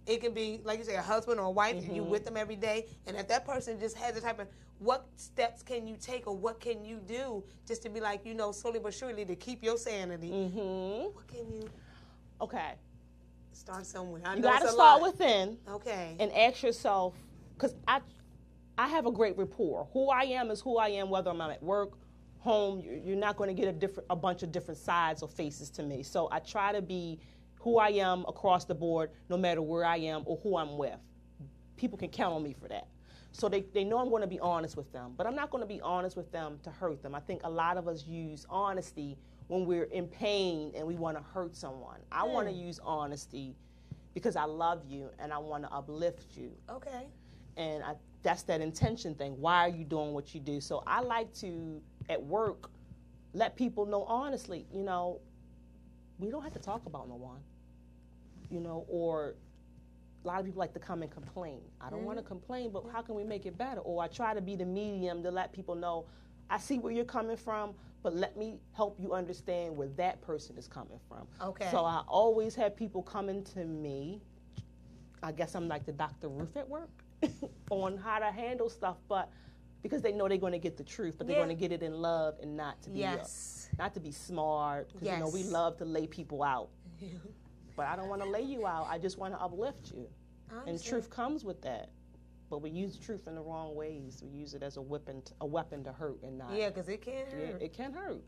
[0.06, 2.10] It can be, like you say, a husband or a wife, and you Mm-hmm.
[2.10, 2.86] with them every day.
[3.06, 6.36] And if that person just has the type of, what steps can you take or
[6.36, 9.62] what can you do just to be like, you know, slowly but surely to keep
[9.62, 10.30] your sanity?
[10.30, 11.14] Mm-hmm.
[11.14, 11.70] What can you
[12.40, 12.72] Okay.
[13.52, 14.20] start somewhere?
[14.24, 15.12] I You know got to start lot.
[15.14, 16.16] within Okay.
[16.18, 17.14] and ask yourself,
[17.56, 18.00] because I,
[18.76, 19.88] I have a great rapport.
[19.92, 21.92] Who I am is who I am, whether I'm at work,
[22.40, 22.82] home.
[23.04, 25.82] You're not going to get a different, a bunch of different sides or faces to
[25.82, 26.02] me.
[26.02, 27.20] So I try to be
[27.64, 30.98] who I am across the board, no matter where I am or who I'm with.
[31.78, 32.86] People can count on me for that.
[33.32, 35.62] So they, they know I'm going to be honest with them, but I'm not going
[35.62, 37.14] to be honest with them to hurt them.
[37.14, 39.16] I think a lot of us use honesty
[39.48, 42.00] when we're in pain and we want to hurt someone.
[42.12, 42.32] I hmm.
[42.32, 43.56] want to use honesty
[44.12, 47.08] because I love you and I want to uplift you okay.
[47.56, 49.40] and I, that's that intention thing.
[49.40, 50.60] Why are you doing what you do?
[50.60, 52.70] So I like to at work
[53.32, 54.66] let people know honestly.
[54.72, 55.18] You know,
[56.18, 57.40] we don't have to talk about no one.
[58.50, 59.34] You know, or
[60.24, 61.60] a lot of people like to come and complain.
[61.80, 63.80] I don't want to complain, but how can we make it better?
[63.80, 66.06] Or I try to be the medium to let people know
[66.50, 70.56] I see where you're coming from, but let me help you understand where that person
[70.58, 71.26] is coming from.
[71.42, 71.68] Okay.
[71.70, 74.20] So I always have people coming to me
[75.22, 76.28] I guess I'm like the Dr.
[76.28, 76.90] Ruth at work
[77.70, 79.30] on how to handle stuff, but
[79.82, 81.44] because they know they're going to get the truth, but they're Yeah.
[81.44, 83.70] going to get it in love and not to be uh, Yes.
[83.78, 84.88] not to be smart.
[84.92, 86.68] Because you know we love to lay people out,
[87.76, 88.86] but I don't want to lay you out.
[88.88, 90.08] I just want to uplift you,
[90.66, 91.90] and truth comes with that.
[92.50, 94.22] But we use truth in the wrong ways.
[94.24, 96.52] We use it as a weapon, a weapon to hurt, and not.
[96.52, 97.62] Yeah, because it can Yeah, hurt.
[97.62, 98.22] it can hurt.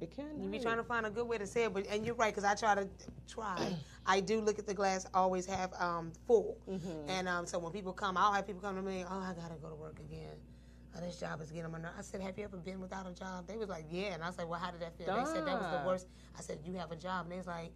[0.00, 0.42] It can.
[0.42, 0.62] You be hurt.
[0.64, 2.54] trying to find a good way to say it, but and you're right because I
[2.54, 2.88] try to
[3.28, 3.74] try.
[4.06, 7.08] I do look at the glass always have um, full, Mm-hmm.
[7.08, 9.04] and um, so when people come, I'll have people come to me.
[9.08, 10.36] Oh, I gotta go to work again.
[10.96, 11.78] Oh, this job is getting on my.
[11.96, 13.46] I said, Have you ever been without a job?
[13.46, 15.06] They was like, Yeah, and I said, Well, how did that feel?
[15.14, 16.08] They said that was the worst.
[16.38, 17.72] I said, You have a job, and they was like,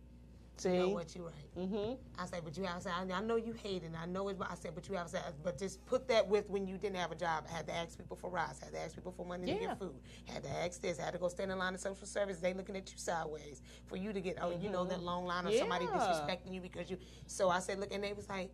[0.60, 0.74] See.
[0.74, 1.14] You know what?
[1.14, 1.56] You right.
[1.56, 1.92] Mm-hmm.
[2.20, 2.76] I said, but you have.
[2.76, 3.86] I said, I know you hate it.
[3.86, 4.40] and I know it's.
[4.42, 5.06] I said, but you have.
[5.06, 7.46] I said, but just put that with when you didn't have a job.
[7.50, 8.60] I had to ask people for rides.
[8.60, 9.94] Had to ask people for money to get food.
[10.26, 10.98] Had to ask this.
[10.98, 12.38] Had to go stand in line at social service.
[12.40, 14.36] They looking at you sideways for you to get.
[14.40, 15.96] Oh, you know that long line of somebody Mm-hmm.
[15.96, 16.98] Disrespecting you because you.
[17.26, 18.50] So I said, look, and they was like,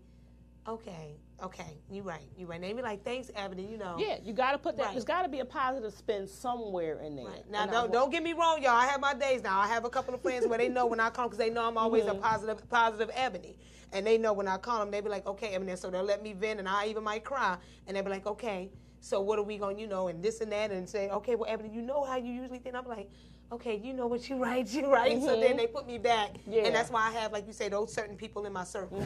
[0.69, 2.61] okay, okay, you right, you right.
[2.61, 3.67] Be like, thanks, Ebony.
[3.67, 3.97] You know.
[3.99, 4.85] Yeah, you got to put that.
[4.85, 4.93] Right.
[4.93, 7.27] There's got to be a positive spin somewhere in there.
[7.27, 7.51] Right.
[7.51, 8.73] Now, And don't, don't get me wrong, y'all.
[8.73, 9.59] I have my days now.
[9.59, 11.67] I have a couple of friends where they know when I call because they know
[11.67, 12.19] I'm always Mm-hmm.
[12.19, 13.57] a positive, positive Ebony,
[13.93, 15.75] and they know when I call them, they be like, okay, Ebony.
[15.77, 18.71] So they'll let me vent, and I even might cry, and they be like, okay.
[19.01, 21.37] So what are we going, to you know, and this and that, and say, okay,
[21.37, 22.75] well, Ebony, you know how you usually think.
[22.75, 23.09] I'm like,
[23.53, 25.21] okay, you know what you right, you right.
[25.21, 26.53] So then they put me back, Mm-hmm.
[26.53, 26.63] Yeah.
[26.67, 28.99] and that's why I have, like you say, those certain people in my circle.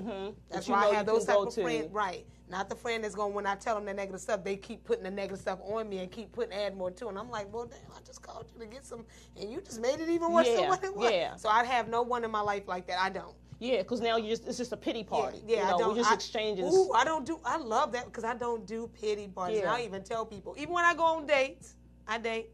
[0.51, 2.27] That's That you why I have those type of friends, right?
[2.49, 5.05] Not the friend that's going when I tell them the negative stuff, they keep putting
[5.05, 7.67] the negative stuff on me and keep putting add more to, and I'm like, well,
[7.67, 9.05] damn, I just called you to get some,
[9.41, 11.11] and you just made it even worse than what it was.
[11.13, 11.37] yeah.
[11.37, 12.99] So I have no one in my life like that.
[13.01, 13.35] I don't.
[13.61, 15.43] Yeah, because now you just it's just a pity party.
[15.47, 15.89] Yeah, yeah, you know, I don't.
[15.91, 16.65] We're just I, exchanging.
[16.65, 17.39] Ooh, I don't do.
[17.45, 19.61] I love that because I don't do pity parties.
[19.61, 21.75] And I even tell people, even when I go on dates,
[22.09, 22.51] I date.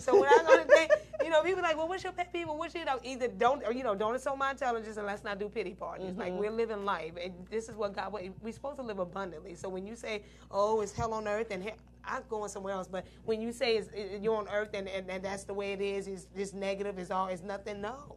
[0.00, 0.90] So when I go to date,
[1.22, 2.46] you know, people like, well, what's your pet peeve?
[2.48, 5.24] What's your, you know, either don't, or, you know, don't insult my intelligence and let's
[5.24, 6.14] not do pity parties.
[6.16, 6.38] Like Mm-hmm.
[6.40, 8.12] we're living life, and this is what God.
[8.42, 9.54] We're supposed to live abundantly.
[9.54, 11.70] So when you say, oh, it's hell on earth, and he-
[12.04, 15.10] I'm going somewhere else, but when you say it's, it, you're on earth and, and,
[15.10, 17.80] and that's the way it is, it's just negative, it's all, it's nothing.
[17.80, 18.16] No.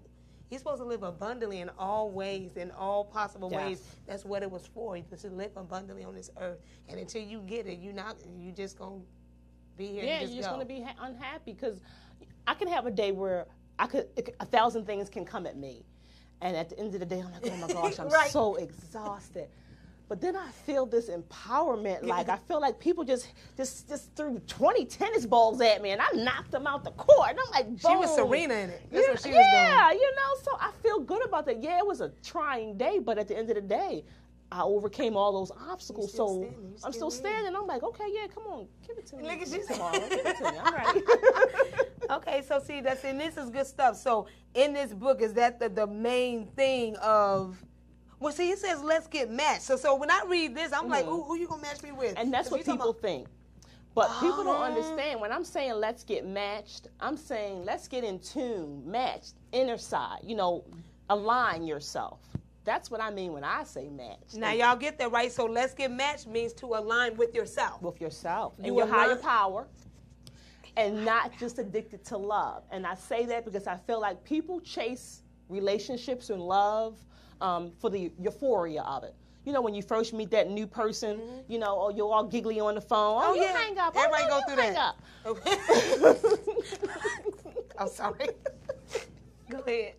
[0.51, 3.57] You're supposed to live abundantly in all ways, in all possible Yes.
[3.67, 3.83] ways.
[4.07, 4.95] That's what it was for.
[4.97, 6.59] You're supposed to live abundantly on this earth.
[6.87, 9.01] And until you get it, you're not you just gonna
[9.79, 10.03] be here.
[10.03, 10.55] yeah, just you're just go.
[10.57, 11.79] gonna be ha- unhappy because
[12.47, 13.47] I can have a day where
[13.79, 14.07] I could
[14.39, 15.83] a thousand things can come at me,
[16.41, 18.29] and at the end of the day, I'm like, oh my gosh, I'm Right.
[18.29, 19.47] so exhausted.
[20.09, 22.03] But then I feel this empowerment.
[22.03, 26.01] Like I feel like people just just just threw 20 tennis balls at me and
[26.01, 27.29] I knocked them out the court.
[27.29, 28.15] And I'm like, She was.
[28.15, 28.81] Serena in it.
[28.91, 31.61] That's Yeah, what she was yeah, you know, so I feel good about that.
[31.61, 34.03] Yeah, it was a trying day, but at the end of the day,
[34.51, 36.11] I overcame all those obstacles.
[36.11, 36.61] still So standing.
[36.69, 37.55] You I'm still still standing.
[37.55, 39.23] I'm like, okay, yeah, come on, give it to me.
[39.23, 39.65] Look at you.
[39.67, 39.99] tomorrow.
[40.09, 40.57] Give it to me.
[40.63, 41.01] I'm.
[42.09, 43.95] Okay, so see, that's and this is good stuff.
[43.95, 47.63] So in this book, is that the, the main thing of?
[48.19, 49.61] Well, see, it says let's get matched.
[49.61, 52.13] So so when I read this, I'm like, Ooh, who you gonna match me with?
[52.15, 52.21] Mm-hmm.
[52.21, 53.27] and that's what people about- think.
[53.93, 54.65] But people don't Ah.
[54.65, 56.87] understand when I'm saying let's get matched.
[56.99, 60.19] I'm saying let's get in tune, matched, inner side.
[60.23, 60.63] You know,
[61.11, 62.19] align yourself.
[62.69, 64.35] That's what I mean when I say match.
[64.35, 65.31] Now y'all get that right.
[65.31, 67.81] So let's get matched means to align with yourself.
[67.81, 69.65] with yourself and You your higher power
[70.77, 72.61] and not just addicted to love.
[72.69, 76.95] And I say that because I feel like people chase relationships and love
[77.41, 79.15] um, for the euphoria of it.
[79.45, 82.59] You know, when you first meet that new person, you know, or you're all giggly
[82.59, 83.19] on the phone.
[83.23, 83.31] Oh, Mm-hmm.
[83.31, 83.57] Oh, you yeah.
[83.57, 83.95] hang up.
[83.97, 84.95] Everybody oh, go you through hang that.
[85.25, 86.59] up.
[87.79, 88.27] I'm sorry.
[89.49, 89.93] Go ahead.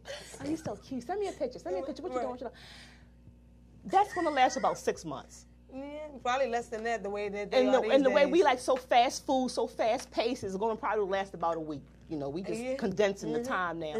[0.44, 1.02] Oh, you so cute.
[1.06, 1.58] Send me a picture.
[1.58, 2.02] Send me a picture.
[2.02, 2.22] What you Right.
[2.22, 2.30] doing?
[2.32, 2.56] What you doing?
[3.84, 5.46] That's going to last about six months.
[5.74, 7.02] Yeah, probably less than that.
[7.02, 9.66] The way that and are the, and the way we like so fast food, so
[9.66, 11.82] fast paced is going to probably last about a week.
[12.08, 12.74] You know, we just Yeah.
[12.76, 13.42] condensing Mm-hmm.
[13.42, 13.94] the time now,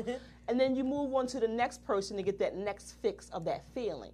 [0.48, 3.44] and then you move on to the next person to get that next fix of
[3.44, 4.10] that feeling.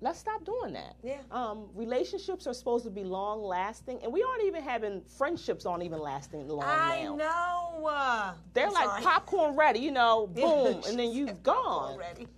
[0.00, 0.94] Let's stop doing that.
[1.02, 1.18] Yeah.
[1.32, 5.82] Um, relationships are supposed to be long lasting, and we aren't even having friendships aren't
[5.82, 7.16] even lasting long I now.
[7.16, 7.86] know.
[7.86, 9.02] Uh, They're I'm like sorry.
[9.02, 11.94] popcorn ready, you know, boom, and then you've gone.
[11.94, 12.28] already.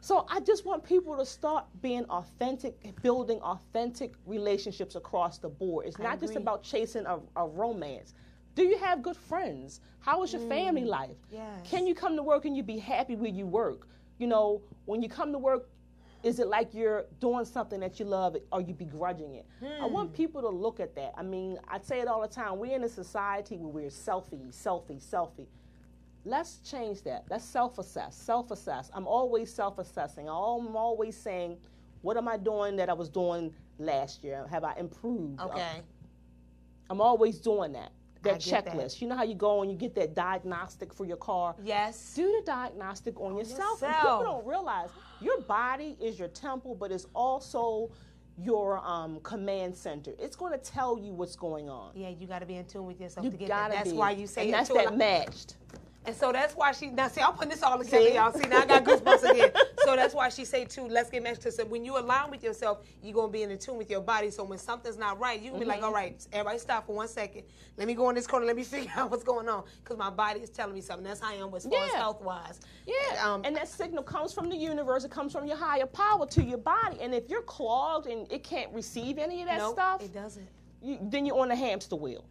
[0.00, 5.86] So I just want people to start being authentic, building authentic relationships across the board.
[5.86, 8.14] It's not just about chasing a, a romance.
[8.54, 9.80] Do you have good friends?
[10.00, 11.10] How is your family life?
[11.10, 11.34] Mm.
[11.34, 11.70] yes.
[11.70, 13.86] Can you come to work and you be happy where you work?
[14.18, 15.68] You know, when you come to work,
[16.22, 19.46] is it like you're doing something that you love or you begrudging it?
[19.62, 19.92] I Hmm.
[19.92, 21.12] want people to look at that.
[21.16, 22.58] I mean, I say it all the time.
[22.58, 25.46] We're in a society where we're selfie, selfie, selfie.
[26.24, 27.24] Let's change that.
[27.30, 28.90] Let's self assess, self assess.
[28.92, 30.28] I'm always self assessing.
[30.28, 31.56] I'm always saying,
[32.02, 34.46] what am I doing that I was doing last year?
[34.50, 35.40] Have I improved?
[35.40, 35.80] Okay.
[36.90, 37.92] I'm always doing that.
[38.22, 38.74] That get that.
[38.74, 39.00] checklist.
[39.00, 41.54] You know how you go and you get that diagnostic for your car?
[41.64, 42.12] Yes.
[42.14, 43.82] Do the diagnostic on, yourself.
[43.82, 44.20] And yourself.
[44.20, 47.90] people don't realize your body is your temple, but it's also
[48.38, 50.12] your um, command center.
[50.18, 51.92] It's going to tell you what's going on.
[51.94, 53.70] Yeah, you got to be in tune with yourself You to get that.
[53.70, 53.96] That's be.
[53.96, 55.56] why you say and that's that matched.
[56.06, 58.14] And so that's why she now see I'm putting this all together, See?
[58.14, 58.32] y'all.
[58.32, 59.52] See now I got goosebumps again.
[59.84, 62.44] So that's why she say too, let's get matched to so when you align with
[62.44, 64.30] yourself, you're gonna be in tune with your body.
[64.30, 65.70] So when something's not right, you can be Mm-hmm.
[65.70, 67.44] like, all right, everybody stop for one second.
[67.78, 69.64] Let me go in this corner, let me figure out what's going on.
[69.82, 71.04] Because my body is telling me something.
[71.04, 72.60] That's how I am as far as health wise.
[72.86, 75.04] Yeah, Um, and that signal comes from the universe.
[75.04, 76.98] It comes from your higher power to your body.
[77.00, 80.46] And if you're clogged and it can't receive any of that no, stuff, it doesn't.
[80.82, 82.24] you, then you're on the hamster wheel.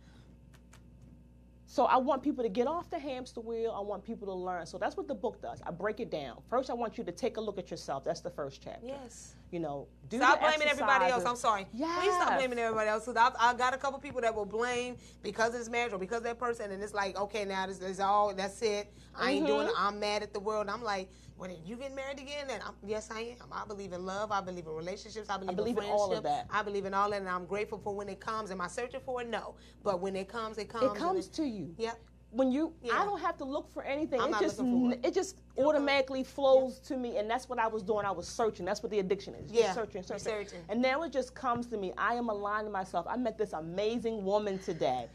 [1.79, 3.73] So I want people to get off the hamster wheel.
[3.73, 4.65] I want people to learn.
[4.65, 5.61] So that's what the book does.
[5.65, 6.41] I break it down.
[6.49, 8.03] First, I want you to take a look at yourself.
[8.03, 8.85] That's the first chapter.
[8.85, 9.35] Yes.
[9.49, 11.23] You know, do Stop blaming everybody else.
[11.23, 11.67] I'm sorry.
[11.71, 13.05] Please stop blaming everybody else.
[13.05, 15.99] 'Cause I, I got a couple people that will blame because of this marriage or
[15.99, 18.33] because of that person, and it's like, okay, now this is all.
[18.35, 18.91] That's it.
[19.15, 19.71] I ain't doing it.
[19.73, 19.87] Mm-hmm.
[19.87, 20.67] I'm mad at the world.
[20.67, 21.09] I'm like,
[21.39, 22.47] when you getting married again?
[22.51, 23.47] And I'm, yes, I am.
[23.51, 24.31] I believe in love.
[24.31, 25.29] I believe in relationships.
[25.29, 26.47] I believe, believe in in all of that.
[26.51, 28.51] I believe in all that, and I'm grateful for when it comes.
[28.51, 29.29] Am I searching for it?
[29.29, 29.55] No.
[29.83, 30.91] But when it comes, it comes.
[30.91, 31.73] It comes to you.
[31.77, 31.99] Yep.
[32.31, 33.01] When you, Yeah.
[33.01, 34.21] I don't have to look for anything.
[34.21, 37.57] I'm it not just, looking for it just automatically flows to me, and that's what
[37.57, 38.05] I was doing.
[38.05, 38.65] I was searching.
[38.65, 39.49] That's what the addiction is.
[39.49, 40.59] Just Yeah, searching, searching, searching.
[40.69, 41.91] And now it just comes to me.
[41.97, 43.07] I am aligning myself.
[43.09, 45.07] I met this amazing woman today,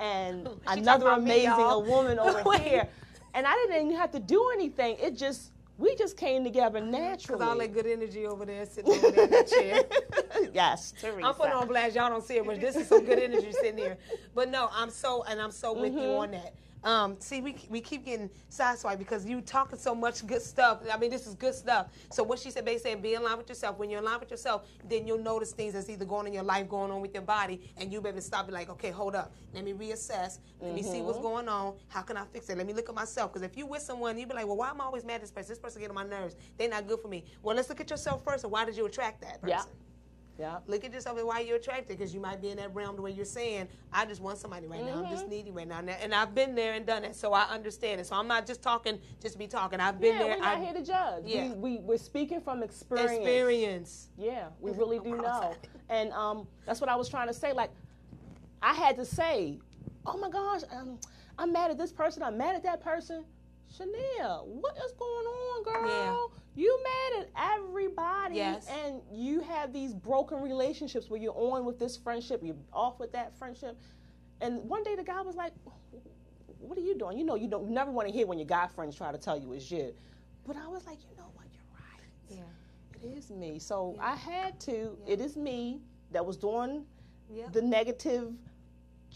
[0.00, 2.88] and another about me, amazing a woman over here,
[3.34, 4.96] and I didn't even have to do anything.
[4.98, 7.38] It just, we just came together naturally.
[7.38, 9.84] Because all that good energy over there sitting over there in that chair.
[10.54, 11.26] yes, Teresa.
[11.26, 11.94] I'm putting on blast.
[11.96, 13.98] Y'all don't see it, but this is some good energy sitting here.
[14.34, 16.20] But no, I'm so and I'm so with you Mm-hmm.
[16.22, 16.54] on that.
[16.86, 20.82] Um, see, we we keep getting sideswiped because you talking so much good stuff.
[20.90, 21.88] I mean, this is good stuff.
[22.12, 23.76] So what she said, basically, saying, be in line with yourself.
[23.76, 26.32] When you're in line with yourself, then you'll notice things that's either going on in
[26.34, 28.46] your life, going on with your body, and you'll be able to stop.
[28.46, 29.34] Be like, okay, hold up.
[29.52, 30.38] Let me reassess.
[30.60, 31.06] Let me see Mm-hmm.
[31.06, 31.74] what's going on.
[31.88, 32.56] How can I fix it?
[32.56, 33.32] Let me look at myself.
[33.32, 35.20] Because if you with someone, you be like, well, why am I always mad at
[35.22, 35.48] this person?
[35.48, 36.36] This person getting on my nerves.
[36.56, 37.24] They're not good for me.
[37.42, 38.44] Well, let's look at yourself first.
[38.44, 39.48] And why did you attract that person?
[39.58, 39.64] Yeah.
[40.38, 40.58] Yeah.
[40.66, 43.10] Look at yourself and why you're attracted because you might be in that realm where
[43.10, 44.92] you're saying, I just want somebody right now.
[44.98, 45.12] I'm Mm-hmm.
[45.14, 45.78] just needy right now.
[45.78, 48.06] And I've been there and done it, so I understand it.
[48.06, 49.80] So I'm not just talking just to be talking.
[49.80, 50.36] I've been Yeah, there.
[50.36, 51.22] we're not I here to judge.
[51.24, 51.48] Yeah.
[51.52, 53.12] We, we, we're speaking from experience.
[53.12, 54.08] experience.
[54.18, 55.54] Yeah, we really do know.
[55.88, 57.52] And um, that's what I was trying to say.
[57.52, 57.70] Like,
[58.62, 59.58] I had to say,
[60.04, 60.98] oh my gosh, um,
[61.38, 62.22] I'm mad at this person.
[62.22, 63.24] I'm mad at that person.
[63.76, 66.32] Chanel, what is going on, girl?
[66.54, 68.66] You mad at everybody, Yes.
[68.68, 73.12] and you have these broken relationships where you're on with this friendship, you're off with
[73.12, 73.78] that friendship.
[74.40, 75.52] And one day the guy was like,
[76.58, 77.18] What are you doing?
[77.18, 79.18] You know, you don't you never want to hear when your guy friends try to
[79.18, 79.94] tell you it's you.
[80.46, 81.46] But I was like, You know what?
[81.52, 82.44] You're right.
[83.02, 83.08] Yeah.
[83.10, 83.58] It is me.
[83.58, 85.80] So I had to, it is me
[86.12, 86.84] that was doing
[87.28, 87.52] Yep.
[87.52, 88.32] the negative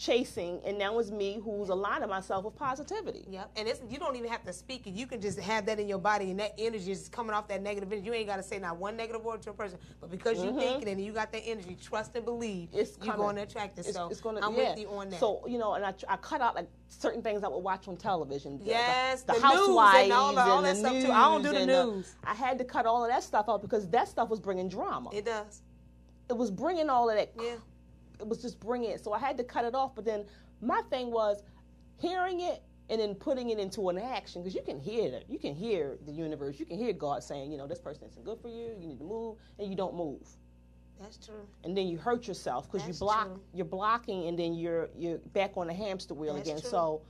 [0.01, 3.25] chasing, and now it's me who's aligning myself with positivity.
[3.29, 3.51] Yep.
[3.57, 4.95] And it's you don't even have to speak it.
[4.95, 7.63] You can just have that in your body and that energy is coming off that
[7.63, 8.07] negative energy.
[8.07, 9.79] You ain't gotta say not one negative word to a person.
[10.01, 12.79] But because you think it and you got that energy, trust and believe Mm-hmm.
[12.79, 13.87] It's you're going to attract it.
[13.87, 14.71] It's, so it's gonna, I'm yeah.
[14.71, 15.21] with you on that.
[15.21, 17.97] So you know, and I, I cut out like certain things I would watch on
[17.97, 18.59] television.
[18.59, 21.13] the- Yes, the, the news and all the- all that and stuff, the too.
[21.13, 22.15] I don't do the news.
[22.25, 25.11] I had to cut all of that stuff out because that stuff was bringing drama.
[25.13, 25.63] It, does.
[26.29, 27.33] it was bringing all of that.
[27.41, 27.57] Yeah.
[28.21, 29.03] It was just bringing it.
[29.03, 29.95] So I had to cut it off.
[29.95, 30.25] But then
[30.61, 31.43] my thing was
[31.99, 35.25] hearing it and then putting it into an action because you can hear it.
[35.29, 36.59] You can hear the universe.
[36.59, 38.75] You can hear God saying, you know, this person isn't good for you.
[38.79, 40.27] You need to move, and you don't move.
[41.01, 41.47] That's true.
[41.65, 43.41] and then you hurt yourself because you block true.
[43.55, 46.69] you're blocking and then you're you're back on the hamster wheel That's again true.
[46.71, 47.03] so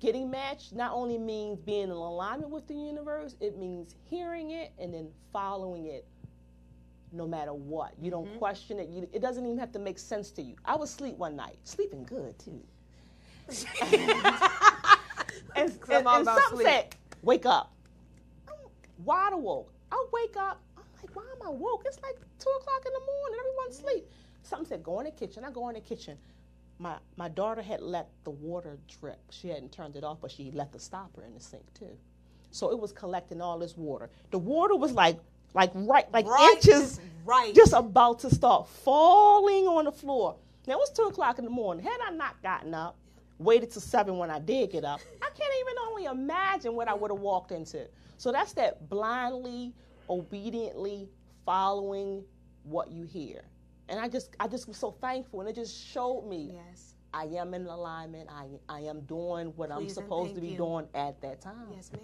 [0.00, 4.72] getting matched not only means being in alignment with the universe it means hearing it
[4.78, 6.06] and then following it
[7.12, 8.38] no matter what you don't Mm-hmm.
[8.38, 11.16] question it you, it doesn't even have to make sense to you i was asleep
[11.18, 12.62] one night sleeping good too
[15.56, 17.72] and, I'm and, and something said wake up
[18.48, 18.54] I'm
[19.04, 19.72] wide awoke.
[19.92, 20.62] I wake up.
[20.76, 21.84] I'm like, why am I woke?
[21.86, 23.38] It's like two o'clock in the morning.
[23.40, 24.06] Everyone's asleep.
[24.42, 25.44] Something said, go in the kitchen.
[25.44, 26.18] I go in the kitchen.
[26.78, 29.20] My my daughter had let the water drip.
[29.30, 31.96] She hadn't turned it off, but she left the stopper in the sink too.
[32.50, 34.10] So it was collecting all this water.
[34.30, 35.18] The water was like
[35.54, 37.54] like right like Right, inches just right.
[37.54, 40.36] just about to start falling on the floor.
[40.66, 41.84] Now it was two o'clock in the morning.
[41.84, 42.96] Had I not gotten up,
[43.38, 46.94] waited till seven when I did get up, I can't even only imagine what I
[46.94, 47.88] would have walked into.
[48.18, 49.72] So that's that blindly,
[50.10, 51.08] obediently
[51.46, 52.24] following
[52.64, 53.42] what you hear.
[53.88, 56.94] And I just I just was so thankful and it just showed me Yes.
[57.14, 58.28] I am in alignment.
[58.30, 60.56] I I am doing what I'm supposed to be you.
[60.58, 61.68] doing at that time.
[61.74, 62.02] Yes, ma'am.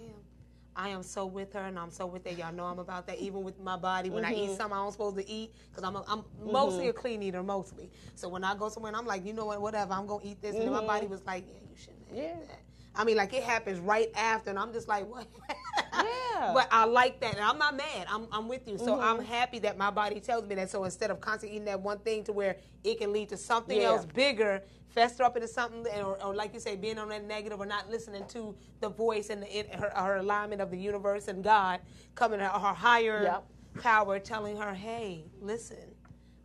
[0.75, 2.31] I am so with her, and I'm so with her.
[2.31, 3.19] Y'all know I'm about that.
[3.19, 4.55] Even with my body, when I eat Mm-hmm.
[4.55, 7.89] something I'm supposed to eat, because I'm a, I'm mostly a clean eater, mostly.
[8.15, 10.41] So when I go somewhere and I'm like, you know what, whatever, I'm gonna eat
[10.41, 12.07] this, and then my body was like, yeah, you shouldn't.
[12.09, 12.39] Have Mm-hmm.
[12.41, 12.47] Yeah.
[12.47, 12.63] that.
[12.97, 15.27] I mean, like it happens right after, and I'm just like, what?
[15.93, 16.53] Yeah.
[16.53, 18.07] But I like that, and I'm not mad.
[18.09, 18.77] I'm, I'm with you.
[18.77, 19.25] So I'm Mm-hmm.
[19.25, 20.69] happy that my body tells me that.
[20.69, 23.77] So instead of constantly eating that one thing to where it can lead to something
[23.77, 23.87] Yeah.
[23.87, 24.61] else bigger,
[24.95, 27.89] fester up into something, or, or like you say, being on that negative or not
[27.91, 31.81] listening to the voice and the, it, her, her alignment of the universe and God
[32.15, 33.45] coming, her, her higher Yep.
[33.83, 35.95] power telling her, hey, listen.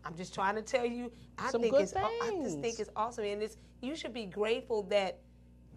[0.05, 1.13] I'm just trying to tell you.
[1.39, 1.95] I Some think it's.
[1.95, 3.59] I just think it's awesome, and it's.
[3.83, 5.21] You should be grateful that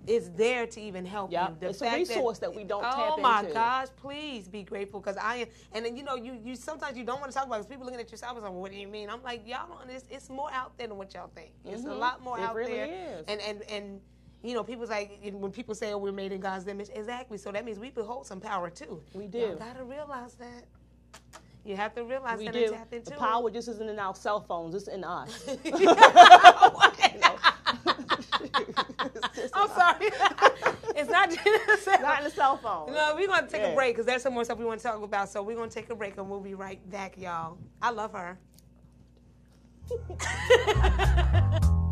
[0.07, 1.49] it's there to even help Yep.
[1.49, 1.57] you.
[1.61, 3.53] The It's a resource that we don't Oh my into.
[3.53, 5.47] gosh, please be grateful because I am.
[5.71, 7.67] And then you know, you you sometimes you don't want to talk about it 'cause
[7.67, 9.09] people looking at yourself and like, what do you mean?
[9.09, 9.89] I'm like, y'all don't.
[9.89, 11.51] It's, it's more out there than what y'all think.
[11.65, 11.99] It's a Mhm.
[11.99, 12.87] lot more It out really there.
[13.19, 13.25] is.
[13.27, 14.01] And and and.
[14.45, 17.37] You know, people's like when people say, "Oh, we're made in God's image." Exactly.
[17.37, 19.01] So that means we behold some power too.
[19.13, 19.55] We You do.
[19.57, 20.65] gotta realize that.
[21.63, 22.63] You have to realize we that do.
[22.65, 23.19] and tap into The it.
[23.19, 25.45] power just isn't in our cell phones, it's in us.
[29.53, 30.11] I'm sorry.
[30.19, 30.49] Uh,
[30.95, 32.93] it's not just Not in the cell phone.
[32.93, 35.01] No, we're gonna take a break because there's some more stuff we want to talk
[35.01, 35.29] about.
[35.29, 37.57] So we're gonna take a break and we'll be right back, y'all.
[37.81, 38.37] I love her.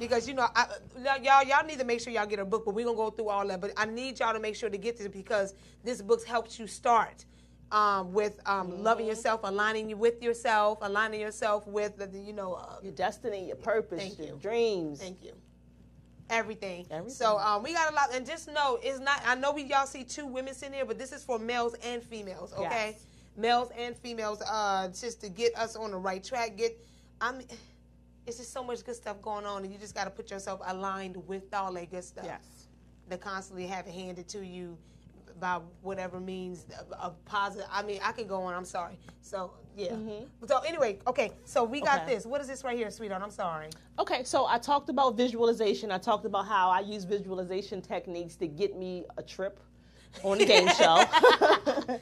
[0.00, 0.66] because you know I,
[1.22, 3.28] y'all y'all need to make sure y'all get a book, but we're gonna go through
[3.28, 3.60] all that.
[3.60, 6.66] But I need y'all to make sure to get this because this book helps you
[6.66, 7.24] start
[7.70, 12.54] um, with um, loving yourself, aligning you with yourself, aligning yourself with the, you know
[12.54, 14.38] uh, Your destiny, your purpose, Thank your you.
[14.42, 15.00] dreams.
[15.00, 15.32] Thank you.
[16.30, 16.86] Everything.
[16.90, 17.10] Everything.
[17.14, 19.20] So um, we got a lot, and just know it's not.
[19.26, 22.02] I know we y'all see two women sitting here, but this is for males and
[22.02, 22.52] females.
[22.52, 23.04] Okay, Yes.
[23.36, 24.40] males and females.
[24.48, 26.56] Uh, just to get us on the right track.
[26.56, 26.78] Get.
[27.20, 27.46] I mean,
[28.26, 30.60] it's just so much good stuff going on, and you just got to put yourself
[30.66, 32.24] aligned with all that good stuff.
[32.26, 32.66] Yes.
[33.10, 34.78] To constantly have it handed to you
[35.40, 36.66] by whatever means
[37.00, 37.66] of- positive.
[37.72, 38.54] I mean, I could go on.
[38.54, 38.98] I'm sorry.
[39.22, 39.94] So yeah.
[40.46, 41.32] So anyway, okay.
[41.44, 42.04] So we got Mm-hmm.
[42.06, 42.14] Okay.
[42.14, 42.26] this.
[42.26, 43.22] What is this right here, sweetheart?
[43.22, 43.68] I'm sorry.
[43.98, 45.90] Okay, so I talked about visualization.
[45.90, 49.58] I talked about how I use visualization techniques to get me a trip
[50.22, 51.02] on the game show.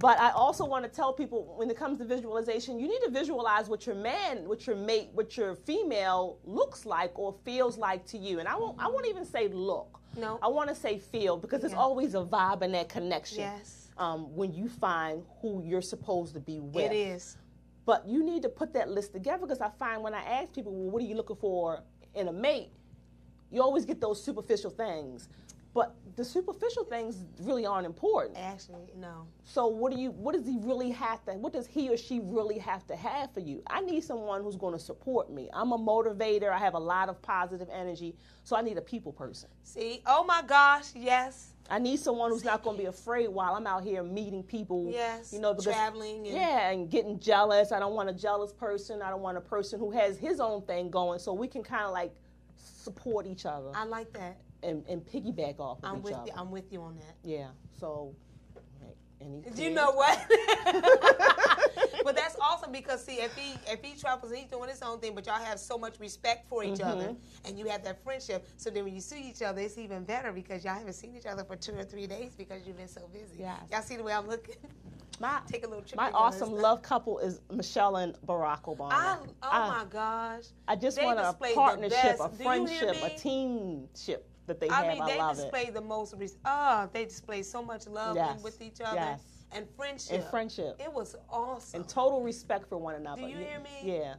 [0.00, 3.10] but I also want to tell people when it comes to visualization, you need to
[3.10, 8.06] visualize what your man, what your mate, what your female looks like or feels like
[8.06, 8.38] to you.
[8.38, 10.00] And I won't I won't even say look.
[10.16, 10.38] No.
[10.42, 11.80] I want to say feel because there's Yeah.
[11.80, 13.40] always a vibe and that connection.
[13.40, 13.90] Yes.
[13.98, 16.90] Um, when you find who you're supposed to be with.
[16.90, 17.36] It is.
[17.84, 20.72] But you need to put that list together because I find when I ask people,
[20.72, 21.82] well, what are you looking for
[22.14, 22.70] in a mate?
[23.50, 25.28] You always get those superficial things.
[25.72, 28.36] But the superficial things really aren't important.
[28.36, 29.28] Actually, no.
[29.44, 32.20] So what do you what does he really have to what does he or she
[32.22, 33.62] really have to have for you?
[33.68, 35.48] I need someone who's going to support me.
[35.52, 36.50] I'm a motivator.
[36.50, 38.16] I have a lot of positive energy.
[38.42, 39.48] So I need a people person.
[39.62, 40.02] See?
[40.06, 41.50] Oh my gosh, yes.
[41.72, 44.90] I need someone who's not going to be afraid while I'm out here meeting people.
[44.90, 47.70] Yes, you know, because traveling and- yeah, and getting jealous.
[47.70, 49.02] I don't want a jealous person.
[49.02, 51.20] I don't want a person who has his own thing going.
[51.20, 52.12] So we can kind of like
[52.56, 54.36] support each other I like that.
[54.62, 56.26] And, and piggyback off of I'm each with other.
[56.26, 56.32] you.
[56.36, 57.16] I'm with you on that.
[57.22, 57.48] yeah.
[57.78, 58.14] So,
[58.82, 60.18] right, Do you know what?
[62.04, 64.98] but that's awesome because see, if he if he travels and he's doing his own
[65.00, 67.46] thing, but y'all have so much respect for each other Mm-hmm.
[67.46, 68.46] and you have that friendship.
[68.56, 71.26] So then when you see each other, it's even better because y'all haven't seen each
[71.26, 73.36] other for two or three days because you've been so busy.
[73.40, 73.60] Yes.
[73.70, 74.56] Y'all see the way I'm looking?
[75.20, 78.88] My, Take a little trip my awesome love couple is Michelle and Barack Obama.
[78.92, 80.44] I, oh I- my gosh.
[80.68, 84.68] I just They want a partnership, a Do you hear friendship, a teamship that they
[84.68, 84.86] I have.
[84.94, 85.74] mean, I they love display it.
[85.74, 86.14] the most.
[86.16, 88.42] Res- oh, they display so much love Yes.
[88.42, 89.20] with each other Yes.
[89.52, 90.12] and friendship.
[90.14, 90.80] And friendship.
[90.84, 91.80] It was awesome.
[91.80, 93.22] And total respect for one another.
[93.22, 93.92] Do you hear me?
[93.96, 94.14] Yeah.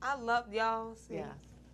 [0.00, 0.94] I love y'all.
[0.94, 1.14] See?
[1.16, 1.28] Yes.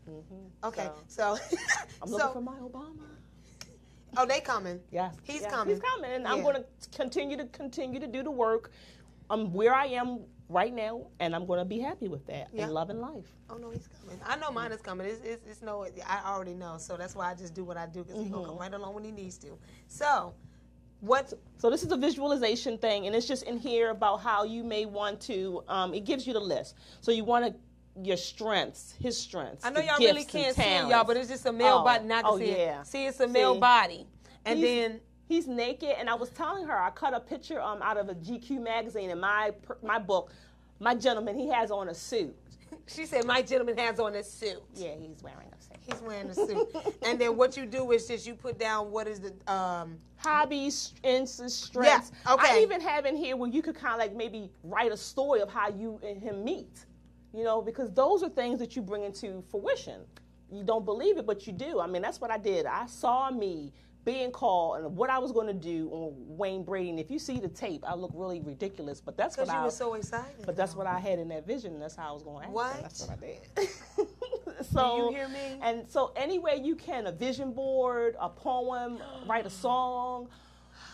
[0.05, 0.21] hmm
[0.65, 1.57] Okay, So, so,
[2.03, 3.07] I'm so looking for my Obama.
[4.17, 4.81] oh, they coming.
[4.91, 5.15] Yes.
[5.23, 5.75] He's yes, coming.
[5.75, 6.11] He's coming.
[6.11, 8.73] And I'm going to continue to continue to do the work.
[9.31, 10.21] I'm where I am
[10.53, 12.65] right now, and I'm going to be happy with that Yeah.
[12.65, 13.27] and loving life.
[13.51, 14.21] Oh no, he's coming.
[14.25, 15.07] I know mine is coming.
[15.07, 16.77] It's, it's, it's no, I already know.
[16.79, 18.63] So that's why I just do what I do because he's gonna come Mm-hmm.
[18.63, 19.59] right along when he needs to.
[19.89, 20.35] So,
[21.01, 21.33] what?
[21.59, 24.87] So this is a visualization thing, and it's just in here about how you may
[24.87, 25.65] want to.
[25.69, 26.77] Um, it gives you the list.
[27.01, 27.55] So you want to
[28.03, 29.67] your strengths, his strengths.
[29.67, 32.05] I know y'all really can't see y'all, but it's just a male Oh, body.
[32.07, 32.81] Not to oh, see yeah.
[32.81, 32.87] it.
[32.87, 33.61] See, it's a male See?
[33.61, 34.07] body,
[34.47, 35.01] and He's- then
[35.33, 38.15] he's naked, and I was telling her I cut a picture um out of a
[38.15, 39.53] GQ magazine in my
[39.83, 40.31] my book.
[40.79, 42.37] My gentleman, he has on a suit.
[42.87, 44.63] she said, "My gentleman has on a suit.
[44.75, 45.77] Yeah, he's wearing a suit.
[45.87, 49.09] He's wearing a suit." and then what you do is just you put down what
[49.09, 49.97] is the um.
[50.17, 52.13] hobbies, interests, strengths.
[52.27, 52.59] Yeah, okay.
[52.59, 55.41] I even have in here where you could kind of like maybe write a story
[55.41, 56.85] of how you and him meet.
[57.35, 60.03] You know, because those are things that you bring into fruition.
[60.51, 61.81] You don't believe it, but you do.
[61.81, 62.67] I mean, that's what I did.
[62.67, 63.73] I saw me
[64.05, 66.91] being called and what I was going to do on Wayne Brady.
[66.91, 69.61] And if you see the tape, I look really ridiculous, but that's what Because you
[69.61, 70.45] I were so excited.
[70.45, 71.73] but that's what I had in that vision.
[71.75, 72.53] And that's how I was going to act.
[72.53, 72.83] What?
[72.83, 73.17] That's what I
[73.57, 74.67] did.
[74.67, 75.59] so you hear me?
[75.63, 80.29] And so any way you can, a vision board, a poem, write a song,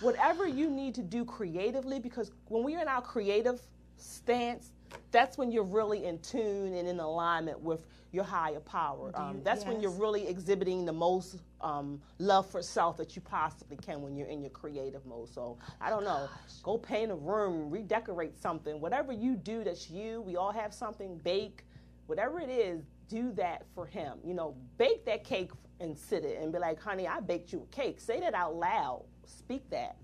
[0.00, 3.60] whatever you need to do creatively, because when we're in our creative
[3.96, 4.72] stance,
[5.10, 9.12] that's when you're really in tune and in alignment with your higher power.
[9.14, 13.76] Um, that's when you're really exhibiting the most um, love for self that you possibly
[13.76, 15.28] can when you're in your creative mode.
[15.28, 16.28] So I don't know,
[16.62, 20.22] go paint a room, redecorate something, whatever you do that's you.
[20.22, 21.18] We all have something.
[21.18, 21.64] Bake,
[22.06, 24.18] whatever it is, do that for him.
[24.24, 27.66] You know, bake that cake and sit it and be like, honey, I baked you
[27.70, 28.00] a cake.
[28.00, 29.04] Say that out loud.
[29.26, 29.96] Speak that.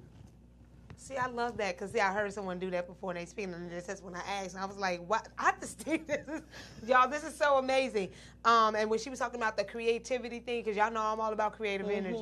[1.05, 3.45] See, I love that because see, I heard someone do that before and they speak,
[3.49, 5.29] and that's when I asked, and I was like, "What?
[5.39, 6.41] I just think this is,
[6.89, 8.09] y'all, this is so amazing."
[8.47, 11.35] Um, and when she was talking about the creativity thing, because y'all know I'm all
[11.35, 12.17] about creative energy.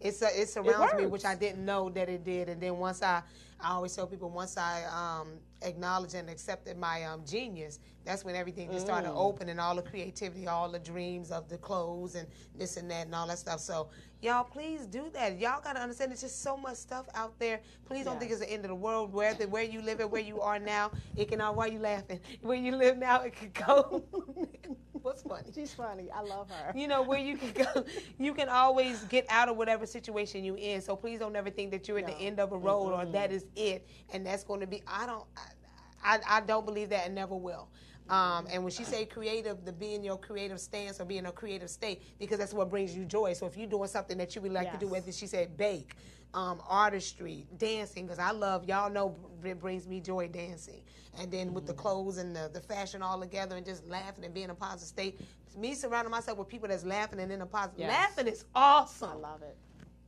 [0.00, 2.48] It's a, it surrounds me, which I didn't know that it did.
[2.48, 3.22] And then once I,
[3.60, 8.34] I always tell people once I um, acknowledged and accepted my um, genius, that's when
[8.36, 9.16] everything just started Mm.
[9.16, 13.14] opening, all the creativity, all the dreams of the clothes and this and that and
[13.14, 13.60] all that stuff.
[13.60, 13.88] So
[14.20, 15.38] y'all, please do that.
[15.38, 17.60] Y'all gotta understand there's just so much stuff out there.
[17.86, 19.12] Please don't think it's the end of the world.
[19.12, 21.40] Where the, where you live and where you are now, it can.
[21.40, 22.20] Why are you laughing?
[22.42, 24.04] Where you live now, it could go.
[25.04, 25.50] What's funny?
[25.54, 26.10] She's funny.
[26.10, 26.72] I love her.
[26.74, 27.84] you know where you can go
[28.18, 31.70] you can always get out of whatever situation you're in so please don't ever think
[31.72, 34.60] that you're at the end of a road or that is it and that's going
[34.60, 37.68] to be i don't I, I, I don't believe that and never will
[38.08, 41.24] um, and when she say creative, the be in your creative stance or be in
[41.24, 43.32] a creative state, because that's what brings you joy.
[43.32, 44.92] So if you're doing something that you would like to do, Yes.
[44.92, 45.96] whether she said bake,
[46.34, 50.82] um, artistry, dancing, because I love y'all know it brings me joy dancing,
[51.18, 51.82] and then with the mm-hmm.
[51.82, 54.88] clothes and the, the fashion all together and just laughing and being in a positive
[54.88, 55.20] state.
[55.56, 57.80] Me surrounding myself with people that's laughing and in a positive.
[57.80, 57.90] Yes.
[57.90, 59.10] Laughing is awesome.
[59.10, 59.56] I love it.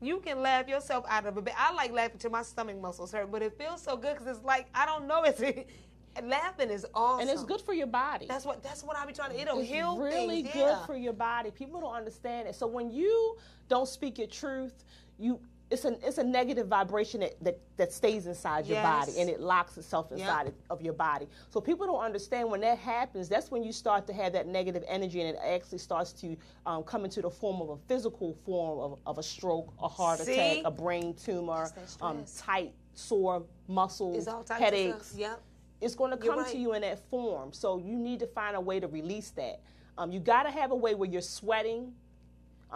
[0.00, 1.54] You can laugh yourself out of a bed.
[1.57, 4.44] I like laughing till my stomach muscles hurt, but it feels so good because it's
[4.44, 5.22] like I don't know.
[5.22, 5.40] It's
[6.22, 8.26] laughing is awesome, And it's good for your body.
[8.26, 9.40] That's what that's what I be trying to.
[9.40, 10.54] It'll it's heal really things.
[10.54, 10.86] good yeah.
[10.86, 11.50] for your body.
[11.50, 12.54] People don't understand it.
[12.54, 13.36] So when you
[13.68, 14.84] don't speak your truth,
[15.18, 19.28] you it's a it's a negative vibration that, that, that stays inside your body and
[19.28, 21.26] it locks itself inside of your body.
[21.50, 23.28] So people don't understand when that happens.
[23.28, 26.36] That's when you start to have that negative energy and it actually starts to
[26.66, 30.20] um, come into the form of a physical form of, of a stroke, a heart
[30.20, 30.34] See?
[30.34, 31.68] attack, a brain tumor,
[32.00, 35.14] um, tight, sore muscles, It's all types headaches.
[35.16, 35.42] Yep.
[35.80, 36.48] it's going to come right.
[36.48, 37.52] to you in that form.
[37.52, 39.60] So you need to find a way to release that.
[39.98, 41.92] Um, you got to have a way where you're sweating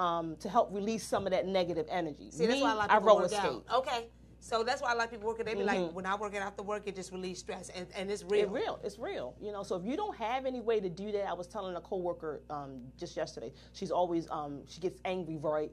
[0.01, 2.31] um, to help release some of that negative energy.
[2.31, 3.43] See, that's why a lot I of people roller work skate.
[3.43, 3.71] Mm-hmm.
[3.71, 3.79] out.
[3.81, 4.07] Okay.
[4.43, 5.45] So that's why a lot of people work it.
[5.45, 8.11] They be like, when I work it after work, it just relieves stress, and, and
[8.11, 8.45] it's real.
[8.45, 8.81] It's real.
[8.83, 9.35] It's real.
[9.39, 11.77] You know, so if you don't have any way to do that, I was telling
[11.77, 13.53] a coworker um, just yesterday.
[13.75, 15.69] She's always um, she gets angry very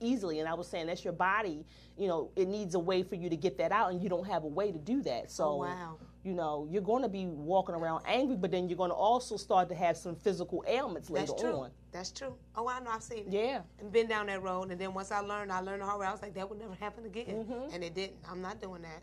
[0.00, 1.66] easily, and I was saying that's your body.
[1.98, 4.26] You know, it needs a way for you to get that out, and you don't
[4.26, 5.30] have a way to do that.
[5.30, 5.98] So, Oh, wow.
[6.26, 9.36] You know, you're going to be walking around angry, but then you're going to also
[9.36, 11.60] start to have some physical ailments That's later true.
[11.60, 11.70] on.
[11.92, 12.34] That's true.
[12.56, 12.90] Oh, I know.
[12.90, 13.32] I've seen it.
[13.32, 13.60] Yeah.
[13.78, 16.06] And been down that road, and then once I learned, I learned the hard way.
[16.06, 17.72] I was like, that would never happen again, Mm-hmm.
[17.74, 18.16] and it didn't.
[18.28, 19.02] I'm not doing that.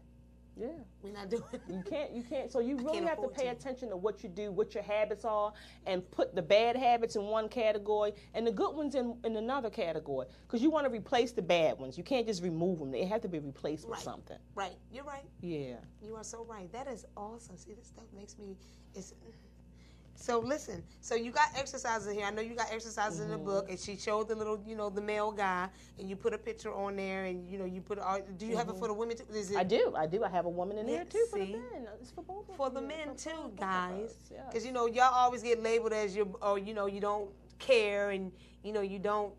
[0.56, 0.68] Yeah.
[1.01, 1.43] We're not doing.
[1.68, 2.12] You can't.
[2.12, 2.51] You can't.
[2.51, 3.49] So you really have to pay to.
[3.51, 5.51] attention to what you do, what your habits are,
[5.86, 9.70] and put the bad habits in one category and the good ones in, in another
[9.70, 10.28] category.
[10.47, 11.97] Because you want to replace the bad ones.
[11.97, 12.91] You can't just remove them.
[12.91, 14.04] They have to be replaced with Right.
[14.04, 14.38] something.
[14.56, 14.78] Right.
[14.91, 15.26] You're right.
[15.41, 15.76] Yeah.
[16.01, 16.72] You are so right.
[16.72, 17.58] That is awesome.
[17.58, 18.56] See, this stuff makes me.
[18.95, 19.14] It's.
[20.16, 20.84] So listen.
[21.01, 22.26] So you got exercises here.
[22.26, 23.45] I know you got exercises in the Mm-hmm.
[23.45, 26.38] book, and she showed the little, you know, the male guy, and you put a
[26.38, 27.99] picture on there, and you know, you put.
[27.99, 29.24] all Do you have it for the women too?
[29.34, 29.59] Is it Mm-hmm.
[29.59, 29.93] I do.
[29.97, 30.24] I do.
[30.24, 31.88] I have a woman in Yeah, there too for the men.
[32.01, 32.45] It's for both.
[32.55, 34.11] for the men For too, guys.
[34.11, 34.16] us.
[34.32, 34.41] Yes.
[34.49, 38.11] Because you know y'all always get labeled as you, or you know you don't care,
[38.11, 38.32] and
[38.64, 39.34] you know you don't.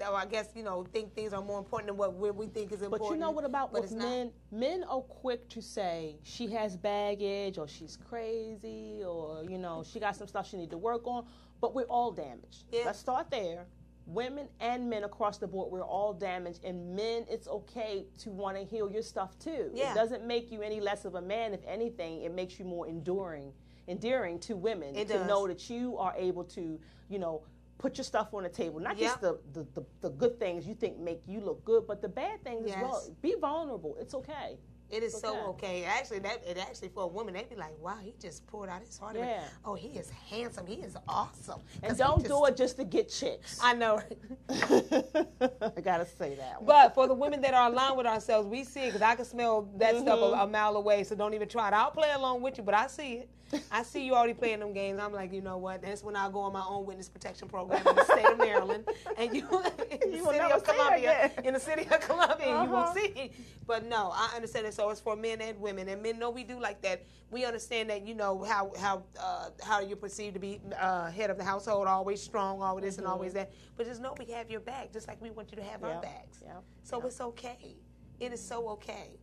[0.00, 2.72] So I guess you know think things are more important than what we we think
[2.72, 3.08] is important.
[3.08, 4.08] But you know what about with not.
[4.08, 4.30] men?
[4.50, 10.00] Men are quick to say she has baggage or she's crazy or you know she
[10.00, 11.24] got some stuff she need to work on.
[11.60, 12.64] But we're all damaged.
[12.72, 12.82] Yeah.
[12.86, 13.66] Let's start there.
[14.06, 16.62] Women and men across the board, we're all damaged.
[16.62, 19.70] And men, it's okay to want to heal your stuff too.
[19.72, 19.92] Yeah.
[19.92, 21.54] It doesn't make you any less of a man.
[21.54, 23.50] If anything, it makes you more enduring,
[23.88, 25.26] endearing to women It to does.
[25.26, 26.78] know that you are able to,
[27.08, 27.44] you know,
[27.78, 28.80] put your stuff on the table.
[28.80, 32.00] Not just the, the, the, the good things you think make you look good, but
[32.02, 33.02] the bad things as well.
[33.22, 33.96] Be vulnerable.
[34.00, 34.58] It's okay.
[34.90, 35.84] It is so okay.
[35.84, 38.80] Actually, that it actually for a woman, they'd be like, "Wow, he just poured out
[38.82, 39.42] his heart." Yeah.
[39.64, 40.66] Oh, he is handsome.
[40.66, 41.60] He is awesome.
[41.82, 43.58] And don't just- do it just to get chicks.
[43.62, 44.00] I know.
[44.50, 46.62] I gotta say that.
[46.62, 46.66] One.
[46.66, 49.24] But for the women that are aligned with ourselves, we see it because I can
[49.24, 50.38] smell that stuff Mm-hmm.
[50.40, 51.02] a, a mile away.
[51.04, 51.74] So don't even try it.
[51.74, 53.28] I'll play along with you, but I see it.
[53.70, 54.98] I see you already playing them games.
[54.98, 55.80] I'm like, you know what?
[55.82, 58.84] That's when I go on my own witness protection program in the state of Maryland,
[59.16, 59.42] and you,
[59.90, 62.94] in the You city of Columbia, in the city of Columbia, you won't Uh-huh.
[62.94, 63.06] see.
[63.14, 63.32] it.
[63.66, 64.66] But no, I understand.
[64.74, 67.04] So it's for men and women, and men know we do like that.
[67.30, 71.30] We understand that you know how how uh, how you're perceived to be uh, head
[71.30, 73.52] of the household, always strong, always this and always that.
[73.76, 76.00] But just know we have your back, just like we want you to have our
[76.02, 76.42] backs.
[76.44, 77.76] yep, So it's okay.
[78.18, 79.18] It is so okay.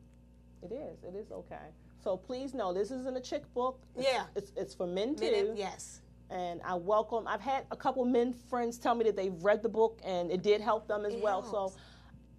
[0.64, 1.04] It is.
[1.04, 1.68] It is okay.
[2.04, 3.82] So please know this isn't a chick book.
[3.95, 4.24] It's, Yeah.
[4.36, 5.32] It's it's for men too.
[5.32, 6.02] Men and- yes.
[6.30, 7.28] and I welcome.
[7.28, 10.41] I've had a couple men friends tell me that they've read the book and it
[10.43, 11.41] did help them as It well.
[11.41, 11.74] helps.
[11.74, 11.80] So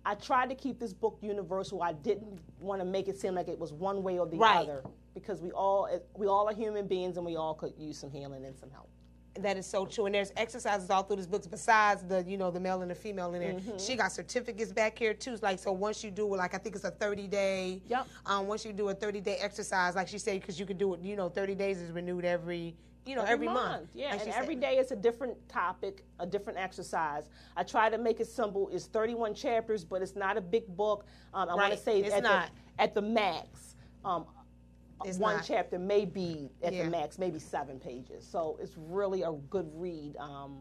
[0.04, 1.82] I tried to keep this book universal.
[1.82, 4.56] I didn't want to make it seem like it was one way or the Right.
[4.68, 4.82] other
[5.14, 8.44] because we all we all are human beings and we all could use some healing
[8.44, 8.88] and some help.
[9.38, 10.04] That is so true.
[10.06, 12.94] And there's exercises all through this book besides the, you know, the male and the
[12.94, 13.54] female in there.
[13.54, 13.78] Mm-hmm.
[13.78, 15.36] She got certificates back here too.
[15.40, 18.06] Like so once you do like I think it's a 30 day Yep.
[18.26, 20.94] um once you do a 30 day exercise, like she said, because you could do
[20.94, 22.74] it, you know, 30 days is renewed every
[23.04, 23.90] you know, every, month.
[23.94, 27.28] Yeah, like and every day it's a different topic, a different exercise.
[27.56, 28.68] I try to make it simple.
[28.72, 31.04] It's 31 chapters, but it's not a big book.
[31.34, 32.50] Um, I want to say it's at, not.
[32.76, 33.74] The, at the max,
[34.04, 34.26] um,
[35.04, 35.44] It's one not.
[35.44, 36.84] chapter may be at Yeah.
[36.84, 38.24] the max, maybe seven pages.
[38.26, 40.16] So it's really a good read.
[40.18, 40.60] Um,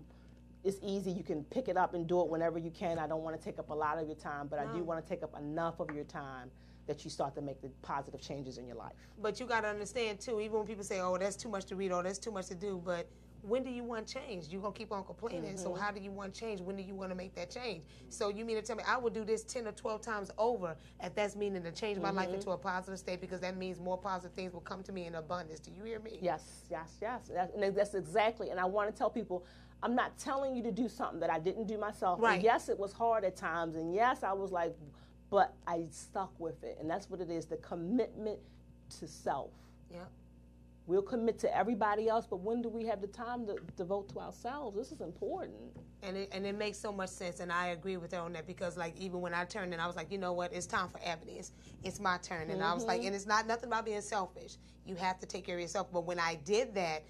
[0.64, 1.12] it's easy.
[1.12, 2.98] You can pick it up and do it whenever you can.
[2.98, 5.04] I don't want to take up a lot of your time, but I do want
[5.04, 6.52] to take up enough of your time
[6.88, 8.94] that you start to make the positive changes in your life.
[9.18, 11.76] But you got to understand too, even when people say, "Oh, that's too much to
[11.76, 13.10] read," or "That's too much to do," but
[13.44, 14.50] when do you want change?
[14.50, 15.58] You're gonna keep on complaining.
[15.58, 15.82] So Mm-hmm.
[15.82, 16.62] how do you want change?
[16.62, 17.86] When do you want to make that change?
[18.10, 20.78] So you mean to tell me I will do this ten or twelve times over
[21.02, 22.18] if that's meaning to change my Mm-hmm.
[22.18, 25.06] life into a positive state because that means more positive things will come to me
[25.06, 25.60] in abundance.
[25.60, 26.20] Do you hear me?
[26.22, 27.30] Yes, yes, yes.
[27.34, 28.52] That, and that's exactly.
[28.52, 29.44] And I want to tell people,
[29.82, 32.20] I'm not telling you to do something that I didn't do myself.
[32.20, 32.44] And Right.
[32.44, 34.76] yes, it was hard at times, and yes, I was like,
[35.32, 38.38] but I stuck with it, and that's what it is: the commitment
[39.00, 39.50] to self.
[39.92, 40.02] Yeah.
[40.88, 44.20] We'll commit to everybody else, but when do we have the time to devote to
[44.20, 44.76] ourselves?
[44.76, 45.56] This is important.
[46.04, 48.48] And it, and it makes so much sense, and I agree with her on that
[48.48, 50.90] because, like, even when I turned and I was like, you know what, it's time
[50.90, 51.34] for Ebony.
[51.34, 51.52] It's,
[51.84, 53.08] it's my turn, and I was like, mm-hmm.
[53.08, 54.58] and it's not nothing about being selfish.
[54.86, 55.88] You have to take care of yourself.
[55.94, 57.04] But when I did that,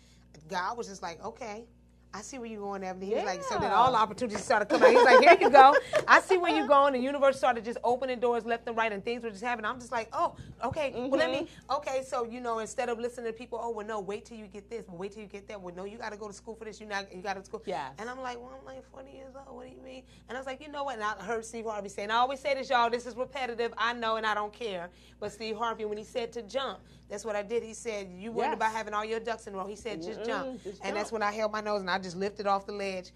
[0.50, 1.66] God was just like, okay.
[2.14, 3.06] I see where you're going, Ebony.
[3.06, 4.90] He was like, so then all the opportunities started coming.
[4.90, 4.92] out.
[4.92, 5.76] He's like, here you go.
[6.08, 6.94] I see where you're going.
[6.94, 9.72] The universe started just opening doors left and right, and things were just happening.
[9.72, 10.92] I'm just like, oh, okay.
[10.94, 11.44] Well, let me.
[11.44, 11.76] Mm-hmm.
[11.78, 14.48] Okay, so you know, instead of listening to people, oh, well, no, wait till you
[14.48, 14.86] get this.
[14.90, 15.62] Well, wait till you get that.
[15.62, 16.82] Well, no, you got to go to school for this.
[16.82, 17.14] You not.
[17.16, 17.62] You got to school.
[17.66, 17.90] Yeah.
[17.98, 19.56] And I'm like, well, I'm like 40 years old.
[19.56, 20.04] What do you mean?
[20.28, 20.96] And I was like, you know what?
[20.96, 22.90] And I heard Steve Harvey saying, I always say this, y'all.
[22.90, 23.74] This is repetitive.
[23.78, 24.90] I know, and I don't care.
[25.20, 26.80] But Steve Harvey, when he said to jump,
[27.12, 27.62] that's what I did.
[27.62, 28.56] He said, you worried Yes.
[28.56, 29.68] about having all your ducks in a row.
[29.68, 30.48] He said, just jump.
[30.48, 32.72] Mm-mm, just and that's when I held my nose and I just lifted off the
[32.72, 33.12] ledge.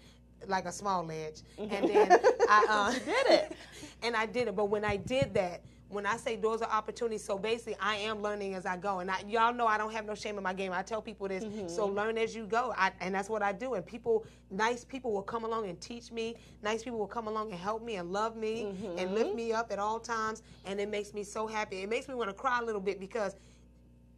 [0.46, 1.86] Like a small ledge, and mm-hmm.
[1.86, 3.56] then I uh, did it.
[4.02, 4.54] and I did it.
[4.54, 8.20] But when I did that, when I say doors are opportunities, so basically I am
[8.20, 8.98] learning as I go.
[8.98, 10.72] And I, y'all know I don't have no shame in my game.
[10.72, 11.42] I tell people this.
[11.42, 11.68] Mm-hmm.
[11.68, 12.74] So learn as you go.
[12.76, 13.74] I, and that's what I do.
[13.74, 16.34] And people, nice people will come along and teach me.
[16.62, 19.36] Nice people will come along and help me and love me and lift mm-hmm.
[19.36, 20.42] me up at all times.
[20.64, 21.82] And it makes me so happy.
[21.82, 23.36] It makes me want to cry a little bit because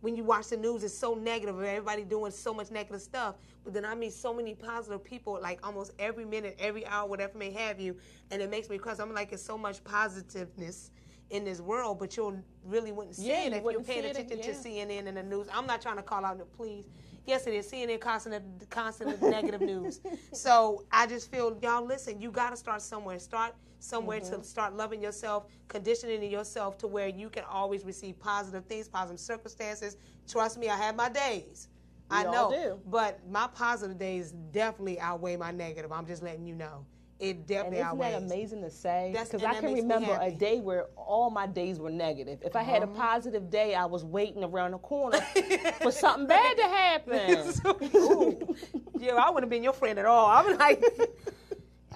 [0.00, 1.56] when you watch the news, it's so negative.
[1.62, 3.36] Everybody doing so much negative stuff.
[3.64, 7.36] But then I meet so many positive people, like almost every minute, every hour, whatever
[7.36, 7.96] may have you,
[8.30, 10.90] and it makes me because I'm like, it's so much positiveness
[11.30, 14.16] in this world, but you'll really wouldn't see Yeah, it if you're paying see it,
[14.32, 14.68] attention to.
[14.68, 15.46] CNN and the news.
[15.52, 16.86] I'm not trying to call out the please.
[17.26, 20.00] Yes, it is CNN constant, constant negative news.
[20.32, 22.20] So I just feel y'all listen.
[22.20, 23.18] You got to start somewhere.
[23.18, 24.40] Start somewhere Mm-hmm.
[24.40, 29.20] to start loving yourself, conditioning yourself to where you can always receive positive things, positive
[29.20, 29.96] circumstances.
[30.28, 31.68] Trust me, I have my days.
[32.10, 32.80] I know, do.
[32.90, 35.92] but my positive days definitely outweigh my negative.
[35.92, 36.86] I'm just letting you know.
[37.20, 38.12] It definitely And isn't outweighs.
[38.12, 39.10] that amazing to say?
[39.12, 42.38] Because I can remember a day where all my days were negative.
[42.42, 42.94] If I had a Uh-huh.
[42.94, 45.20] positive day, I was waiting around the corner
[45.82, 47.52] for something bad to happen.
[47.96, 48.56] Ooh.
[48.98, 50.26] yeah, I wouldn't have been your friend at all.
[50.28, 50.82] I'm like,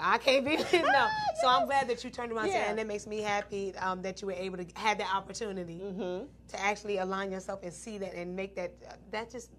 [0.02, 1.06] I can't be no.
[1.40, 4.02] So I'm glad that you turned around and said, and it makes me happy um,
[4.02, 6.24] that you were able to have that opportunity Mm-hmm.
[6.48, 8.72] to actually align yourself and see that and make that.
[8.88, 9.50] Uh, that just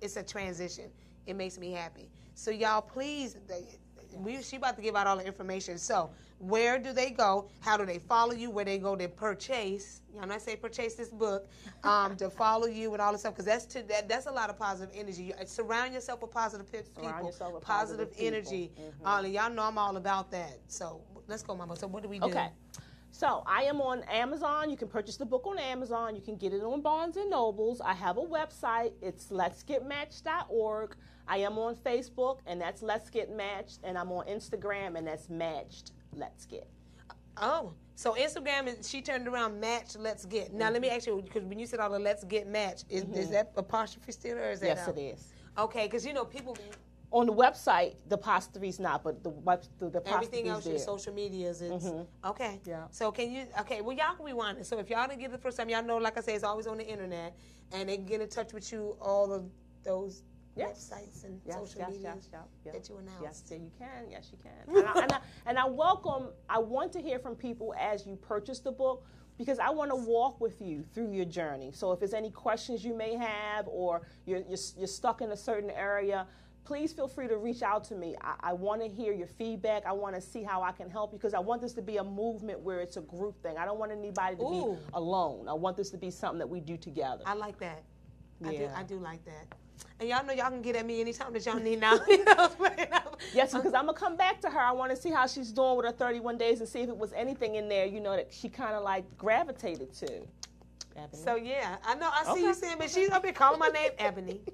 [0.00, 0.90] it's a transition.
[1.26, 2.10] It makes me happy.
[2.34, 3.36] So y'all, please.
[4.16, 5.76] We, she about to give out all the information.
[5.78, 7.48] So, where do they go?
[7.60, 8.50] How do they follow you?
[8.50, 10.02] Where they go to purchase?
[10.14, 11.48] You know, I say purchase this book,
[11.84, 14.48] um, to follow you and all this stuff, because that's to, that, that's a lot
[14.50, 15.24] of positive energy.
[15.24, 18.26] You- Surround yourself with positive people, with positive, positive people.
[18.26, 18.72] energy.
[18.78, 18.92] Mhm.
[19.06, 20.58] All and y'all know I'm all about that.
[20.68, 21.76] So let's go, Mama.
[21.76, 22.26] So what do we do?
[22.26, 22.50] Okay.
[23.10, 24.70] So I am on Amazon.
[24.70, 26.14] You can purchase the book on Amazon.
[26.14, 27.80] You can get it on Barnes and Nobles.
[27.80, 28.92] I have a website.
[29.02, 30.94] It's let'sgetmatched.org.
[31.26, 35.28] I am on Facebook, and that's Let's Get Matched, and I'm on Instagram, and that's
[35.28, 36.68] Matched Let's Get.
[37.40, 40.52] Oh, so Instagram is she turned around match let's get.
[40.52, 43.04] Now let me ask you because when you said all the let's get match, is,
[43.14, 44.78] is that apostrophe still or is that Mm-hmm.
[44.78, 44.98] Yes, out?
[44.98, 45.32] it is.
[45.56, 46.56] Okay, because you know people
[47.10, 50.64] On the website, the past three is not, but the web, the, the everything else
[50.64, 50.74] there.
[50.74, 51.90] your social medias is
[52.24, 52.60] okay.
[52.66, 52.84] Yeah.
[52.90, 53.80] So can you okay?
[53.80, 54.66] Well, y'all can rewind it.
[54.66, 56.44] So if y'all didn't get it the first time, y'all know, like I say, it's
[56.44, 57.36] always on the internet,
[57.72, 59.44] and they can get in touch with you all of
[59.84, 60.22] those
[60.58, 60.90] Yes.
[60.90, 62.74] websites and Yes, social yes, medias yes, yes, yes.
[62.74, 63.22] that you announced.
[63.22, 64.10] Yes, yeah, you can.
[64.10, 64.76] Yes, you can.
[64.76, 66.28] And I, and, I, and I welcome.
[66.48, 69.04] I want to hear from people as you purchase the book
[69.38, 71.70] because I want to walk with you through your journey.
[71.72, 75.36] So if there's any questions you may have, or you're you're, you're stuck in a
[75.36, 76.26] certain area.
[76.64, 78.14] Please feel free to reach out to me.
[78.20, 79.86] I, I want to hear your feedback.
[79.86, 81.96] I want to see how I can help you because I want this to be
[81.96, 83.56] a movement where it's a group thing.
[83.56, 84.74] I don't want anybody to Ooh.
[84.74, 85.48] be alone.
[85.48, 87.22] I want this to be something that we do together.
[87.24, 87.84] I like that.
[88.44, 88.56] I do.
[88.64, 88.74] Yeah.
[88.76, 89.56] I do like that.
[90.00, 91.98] And y'all know y'all can get at me anytime that y'all need now.
[92.08, 92.48] You know,
[93.34, 94.60] Yes, because I'm gonna come back to her.
[94.60, 96.96] I want to see how she's doing with her 31 days and see if it
[96.96, 100.22] was anything in there, you know, that she kind of like gravitated to.
[100.96, 101.22] Ebony.
[101.22, 102.10] So yeah, I know.
[102.12, 104.40] I see you saying, but she's up here calling my name Ebony.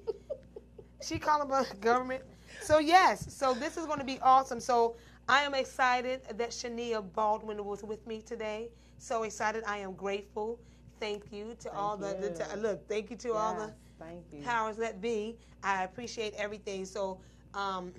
[1.01, 2.23] She calling about government.
[2.61, 4.59] So yes, so this is going to be awesome.
[4.59, 4.95] So
[5.29, 8.69] I am excited that Shania Baldwin was with me today.
[8.97, 9.63] So excited.
[9.67, 10.59] I am grateful.
[10.99, 12.35] Thank you to all the, the you.
[12.35, 12.87] to- look.
[12.87, 14.41] Thank you to all the Yes, thank you.
[14.43, 15.35] powers that be.
[15.63, 16.85] I appreciate everything.
[16.85, 17.19] So,
[17.53, 17.91] um,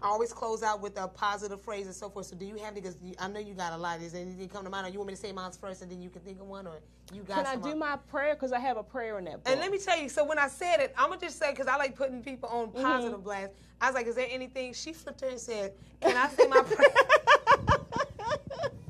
[0.00, 2.26] I always close out with a positive phrase and so forth.
[2.26, 2.80] So, do you have any?
[2.80, 4.00] because I know you got a lot.
[4.00, 6.02] Is anything come to mind, or you want me to say mine first and then
[6.02, 6.80] you can think of one, or
[7.14, 7.44] you got?
[7.44, 8.34] Can I do my prayer?
[8.34, 9.46] Because I have a prayer in that book.
[9.46, 10.08] And let me tell you.
[10.08, 12.68] So when I said it, I'm gonna just say because I like putting people on
[12.68, 12.82] Mm-hmm.
[12.82, 13.52] positive blast.
[13.80, 16.62] I was like, "Is there anything?" She flipped her and said, "Can I say my
[16.62, 16.90] prayer?"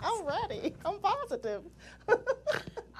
[0.03, 0.74] I'm ready.
[0.84, 1.62] I'm positive.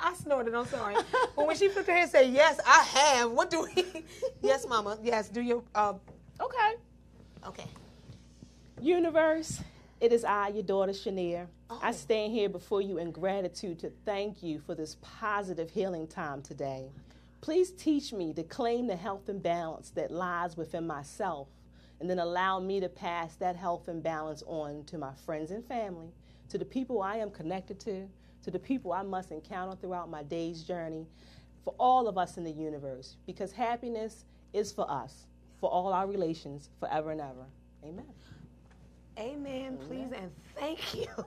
[0.03, 0.55] I snorted.
[0.55, 0.97] I'm sorry.
[1.37, 4.05] But when she flipped her head and said, "Yes, I have," what do we?
[4.43, 4.99] yes, Mama.
[5.03, 5.63] Yes, do your.
[5.75, 5.95] Uh,
[6.41, 6.75] okay.
[7.47, 7.67] okay.
[8.81, 9.61] Universe,
[10.01, 11.47] it is I, your daughter Shania.
[11.71, 11.93] I Oh.
[11.93, 16.91] stand here before you in gratitude to thank you for this positive healing time today.
[17.41, 21.49] Please teach me to claim the health and balance that lies within myself,
[22.01, 25.65] and then allow me to pass that health and balance on to my friends and
[25.65, 26.13] family,
[26.49, 28.09] to the people I am connected to,
[28.43, 31.07] to the people I must encounter throughout my day's journey,
[31.64, 35.26] for all of us in the universe, because happiness is for us,
[35.61, 37.47] for all our relations, forever and ever.
[37.84, 38.05] Amen.
[39.18, 41.07] Amen, please, and thank you.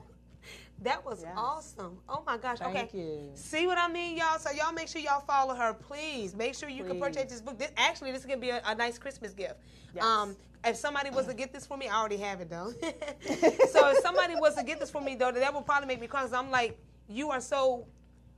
[0.82, 1.32] That was Yes.
[1.36, 1.98] awesome.
[2.08, 2.58] Oh my gosh.
[2.58, 2.98] Thank okay.
[2.98, 3.30] you.
[3.34, 4.38] See what I mean, y'all?
[4.38, 6.34] So y'all make sure y'all follow her, please.
[6.34, 7.58] Make sure you can purchase this book.
[7.58, 9.54] This, actually, this is gonna be a, a nice Christmas gift.
[9.94, 10.04] Yes.
[10.04, 12.72] Um, if somebody was to get this for me, I already have it though.
[13.70, 16.08] so if somebody was to get this for me though, that would probably make me
[16.08, 16.22] cry.
[16.22, 16.78] Cause I'm like,
[17.08, 17.86] you are so,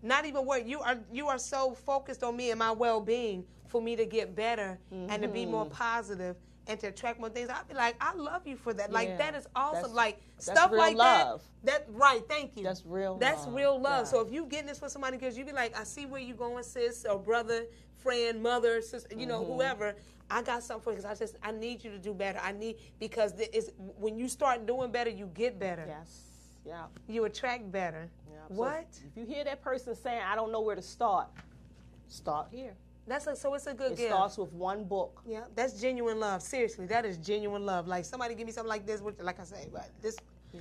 [0.03, 0.67] not even worried.
[0.67, 4.07] You are you are so focused on me and my well being for me to
[4.07, 5.75] get better and to be more Mm-hmm.
[5.75, 7.49] positive and to attract more things.
[7.49, 8.93] I'd be like, I love you for that.
[8.93, 9.17] Like Yeah.
[9.19, 9.75] that is awesome.
[9.83, 11.43] That's- like that's stuff real like love.
[11.65, 11.87] that.
[11.89, 12.23] That right.
[12.29, 12.63] Thank you.
[12.63, 13.55] That's real That's love.
[13.55, 14.01] real love.
[14.07, 14.11] Yeah.
[14.11, 16.37] So if you getting this for somebody, because you be like, I see where you're
[16.37, 17.65] going, sis, or brother,
[17.97, 19.53] friend, mother, sister, you know, Mm-hmm.
[19.55, 19.95] whoever.
[20.31, 22.39] I got something for you because I just I need you to do better.
[22.43, 25.85] I need because it's when you start doing better, you get better.
[25.89, 26.28] Yes.
[26.69, 26.85] Yeah.
[27.09, 28.09] You attract better.
[28.31, 28.37] yeah.
[28.49, 28.87] So What?
[29.07, 31.29] if you hear that person saying, I don't know where to start,
[32.09, 32.75] start here.
[33.07, 34.11] That's a, so it's a good It gift.
[34.11, 35.23] starts with one book.
[35.27, 36.43] Yeah, that's genuine love.
[36.43, 37.87] Seriously, that is genuine love.
[37.89, 40.17] Like somebody give me something like this, which, like I say, but this.
[40.53, 40.61] Yeah.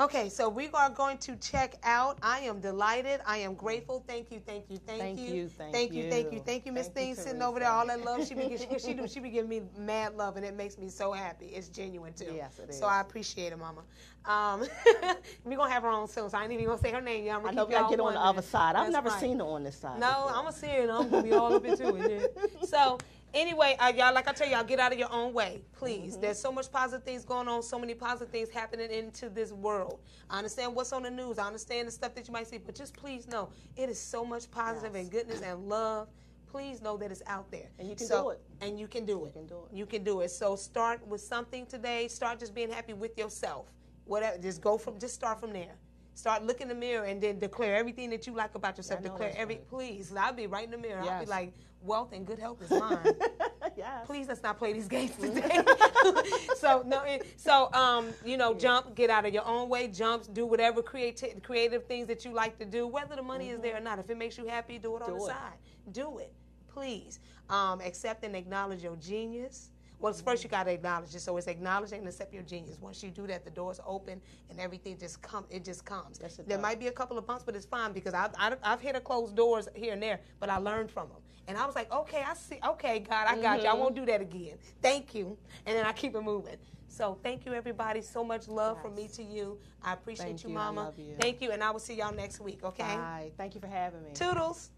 [0.00, 2.18] Okay, so we are going to check out.
[2.22, 3.20] I am delighted.
[3.26, 4.04] I am grateful.
[4.06, 5.18] Thank you, thank you, thank, you.
[5.18, 7.24] Thank you, thank you, thank thank you, thank you, thank you, Miss Thank you, Thing
[7.24, 7.68] sitting over there.
[7.68, 10.46] All that love she be she, she do she be giving me mad love, and
[10.46, 11.46] it makes me so happy.
[11.46, 12.32] It's genuine too.
[12.36, 12.86] Yes, it So.
[12.86, 13.82] I appreciate it, Mama.
[14.24, 14.68] Um,
[15.44, 17.28] we gonna have her on soon, so I ain't even gonna say her name.
[17.34, 18.76] I'm I know we gotta y'all get on the other side.
[18.76, 19.20] I've That's never right.
[19.20, 19.98] seen her on this side.
[19.98, 20.28] No, before.
[20.28, 20.82] I'm gonna see it.
[20.82, 22.32] and I'm gonna be all up into it.
[22.36, 22.44] Yeah.
[22.68, 22.98] So
[23.34, 26.12] anyway, uh, y'all, like I tell y'all, get out of your own way, please.
[26.12, 26.20] Mm-hmm.
[26.22, 30.00] There's so much positive things going on, so many positive things happening into this world.
[30.30, 31.38] I understand what's on the news.
[31.38, 34.24] I understand the stuff that you might see, but just please know it is so
[34.24, 35.02] much positive Yes.
[35.02, 36.08] and goodness and love.
[36.50, 38.40] Please know that it's out there, And you can So- do it.
[38.62, 39.26] And you can do it.
[39.26, 39.76] You can do it.
[39.76, 40.30] You can do it.
[40.30, 42.08] So start with something today.
[42.08, 43.66] Start just being happy with yourself.
[44.06, 44.38] Whatever.
[44.38, 44.98] Just go from.
[44.98, 45.74] Just start from there.
[46.14, 49.02] Start look in the mirror and then declare everything that you like about yourself.
[49.02, 49.56] Declare every.
[49.56, 49.68] right.
[49.68, 51.00] Please, I'll be right in the mirror.
[51.02, 51.52] I'll be like,
[51.82, 52.98] wealth and good health is mine.
[53.76, 54.06] yes.
[54.06, 55.62] Please let's not play these games today.
[56.56, 60.26] so no, it- so um, you know, jump, get out of your own way, jumps,
[60.28, 63.76] do whatever creative creative things that you like to do, whether the money is there
[63.76, 63.98] or not.
[63.98, 65.18] If it makes you happy, do it on Mm-hmm.
[65.18, 65.28] The it.
[65.28, 65.58] side.
[65.92, 66.32] Do it,
[66.68, 67.20] please.
[67.48, 69.70] Um, accept and acknowledge your genius.
[70.00, 71.20] Well, first you gotta acknowledge it.
[71.20, 72.78] So it's acknowledge and accept your genius.
[72.80, 74.20] Once you do that, the doors open
[74.50, 75.44] and everything just come.
[75.50, 76.18] It just comes.
[76.22, 76.60] Yes, there does.
[76.60, 79.00] might be a couple of bumps, but it's fine because I've, I've, I've hit a
[79.00, 81.18] closed doors here and there, but I learned from them.
[81.48, 82.58] And I was like, okay, I see.
[82.64, 83.64] Okay, God, I got Mm-hmm.
[83.64, 83.70] you.
[83.70, 84.58] I won't do that again.
[84.82, 85.36] Thank you.
[85.66, 86.56] And then I keep it moving.
[86.88, 88.02] So thank you, everybody.
[88.02, 89.58] So much love from me to you.
[89.82, 90.54] I appreciate you, you.
[90.54, 90.92] Mama.
[90.96, 91.14] you.
[91.18, 92.62] Thank you, and I will see y'all next week.
[92.64, 92.82] Okay.
[92.82, 93.30] Bye.
[93.36, 94.10] Thank you for having me.
[94.14, 94.70] Toodles.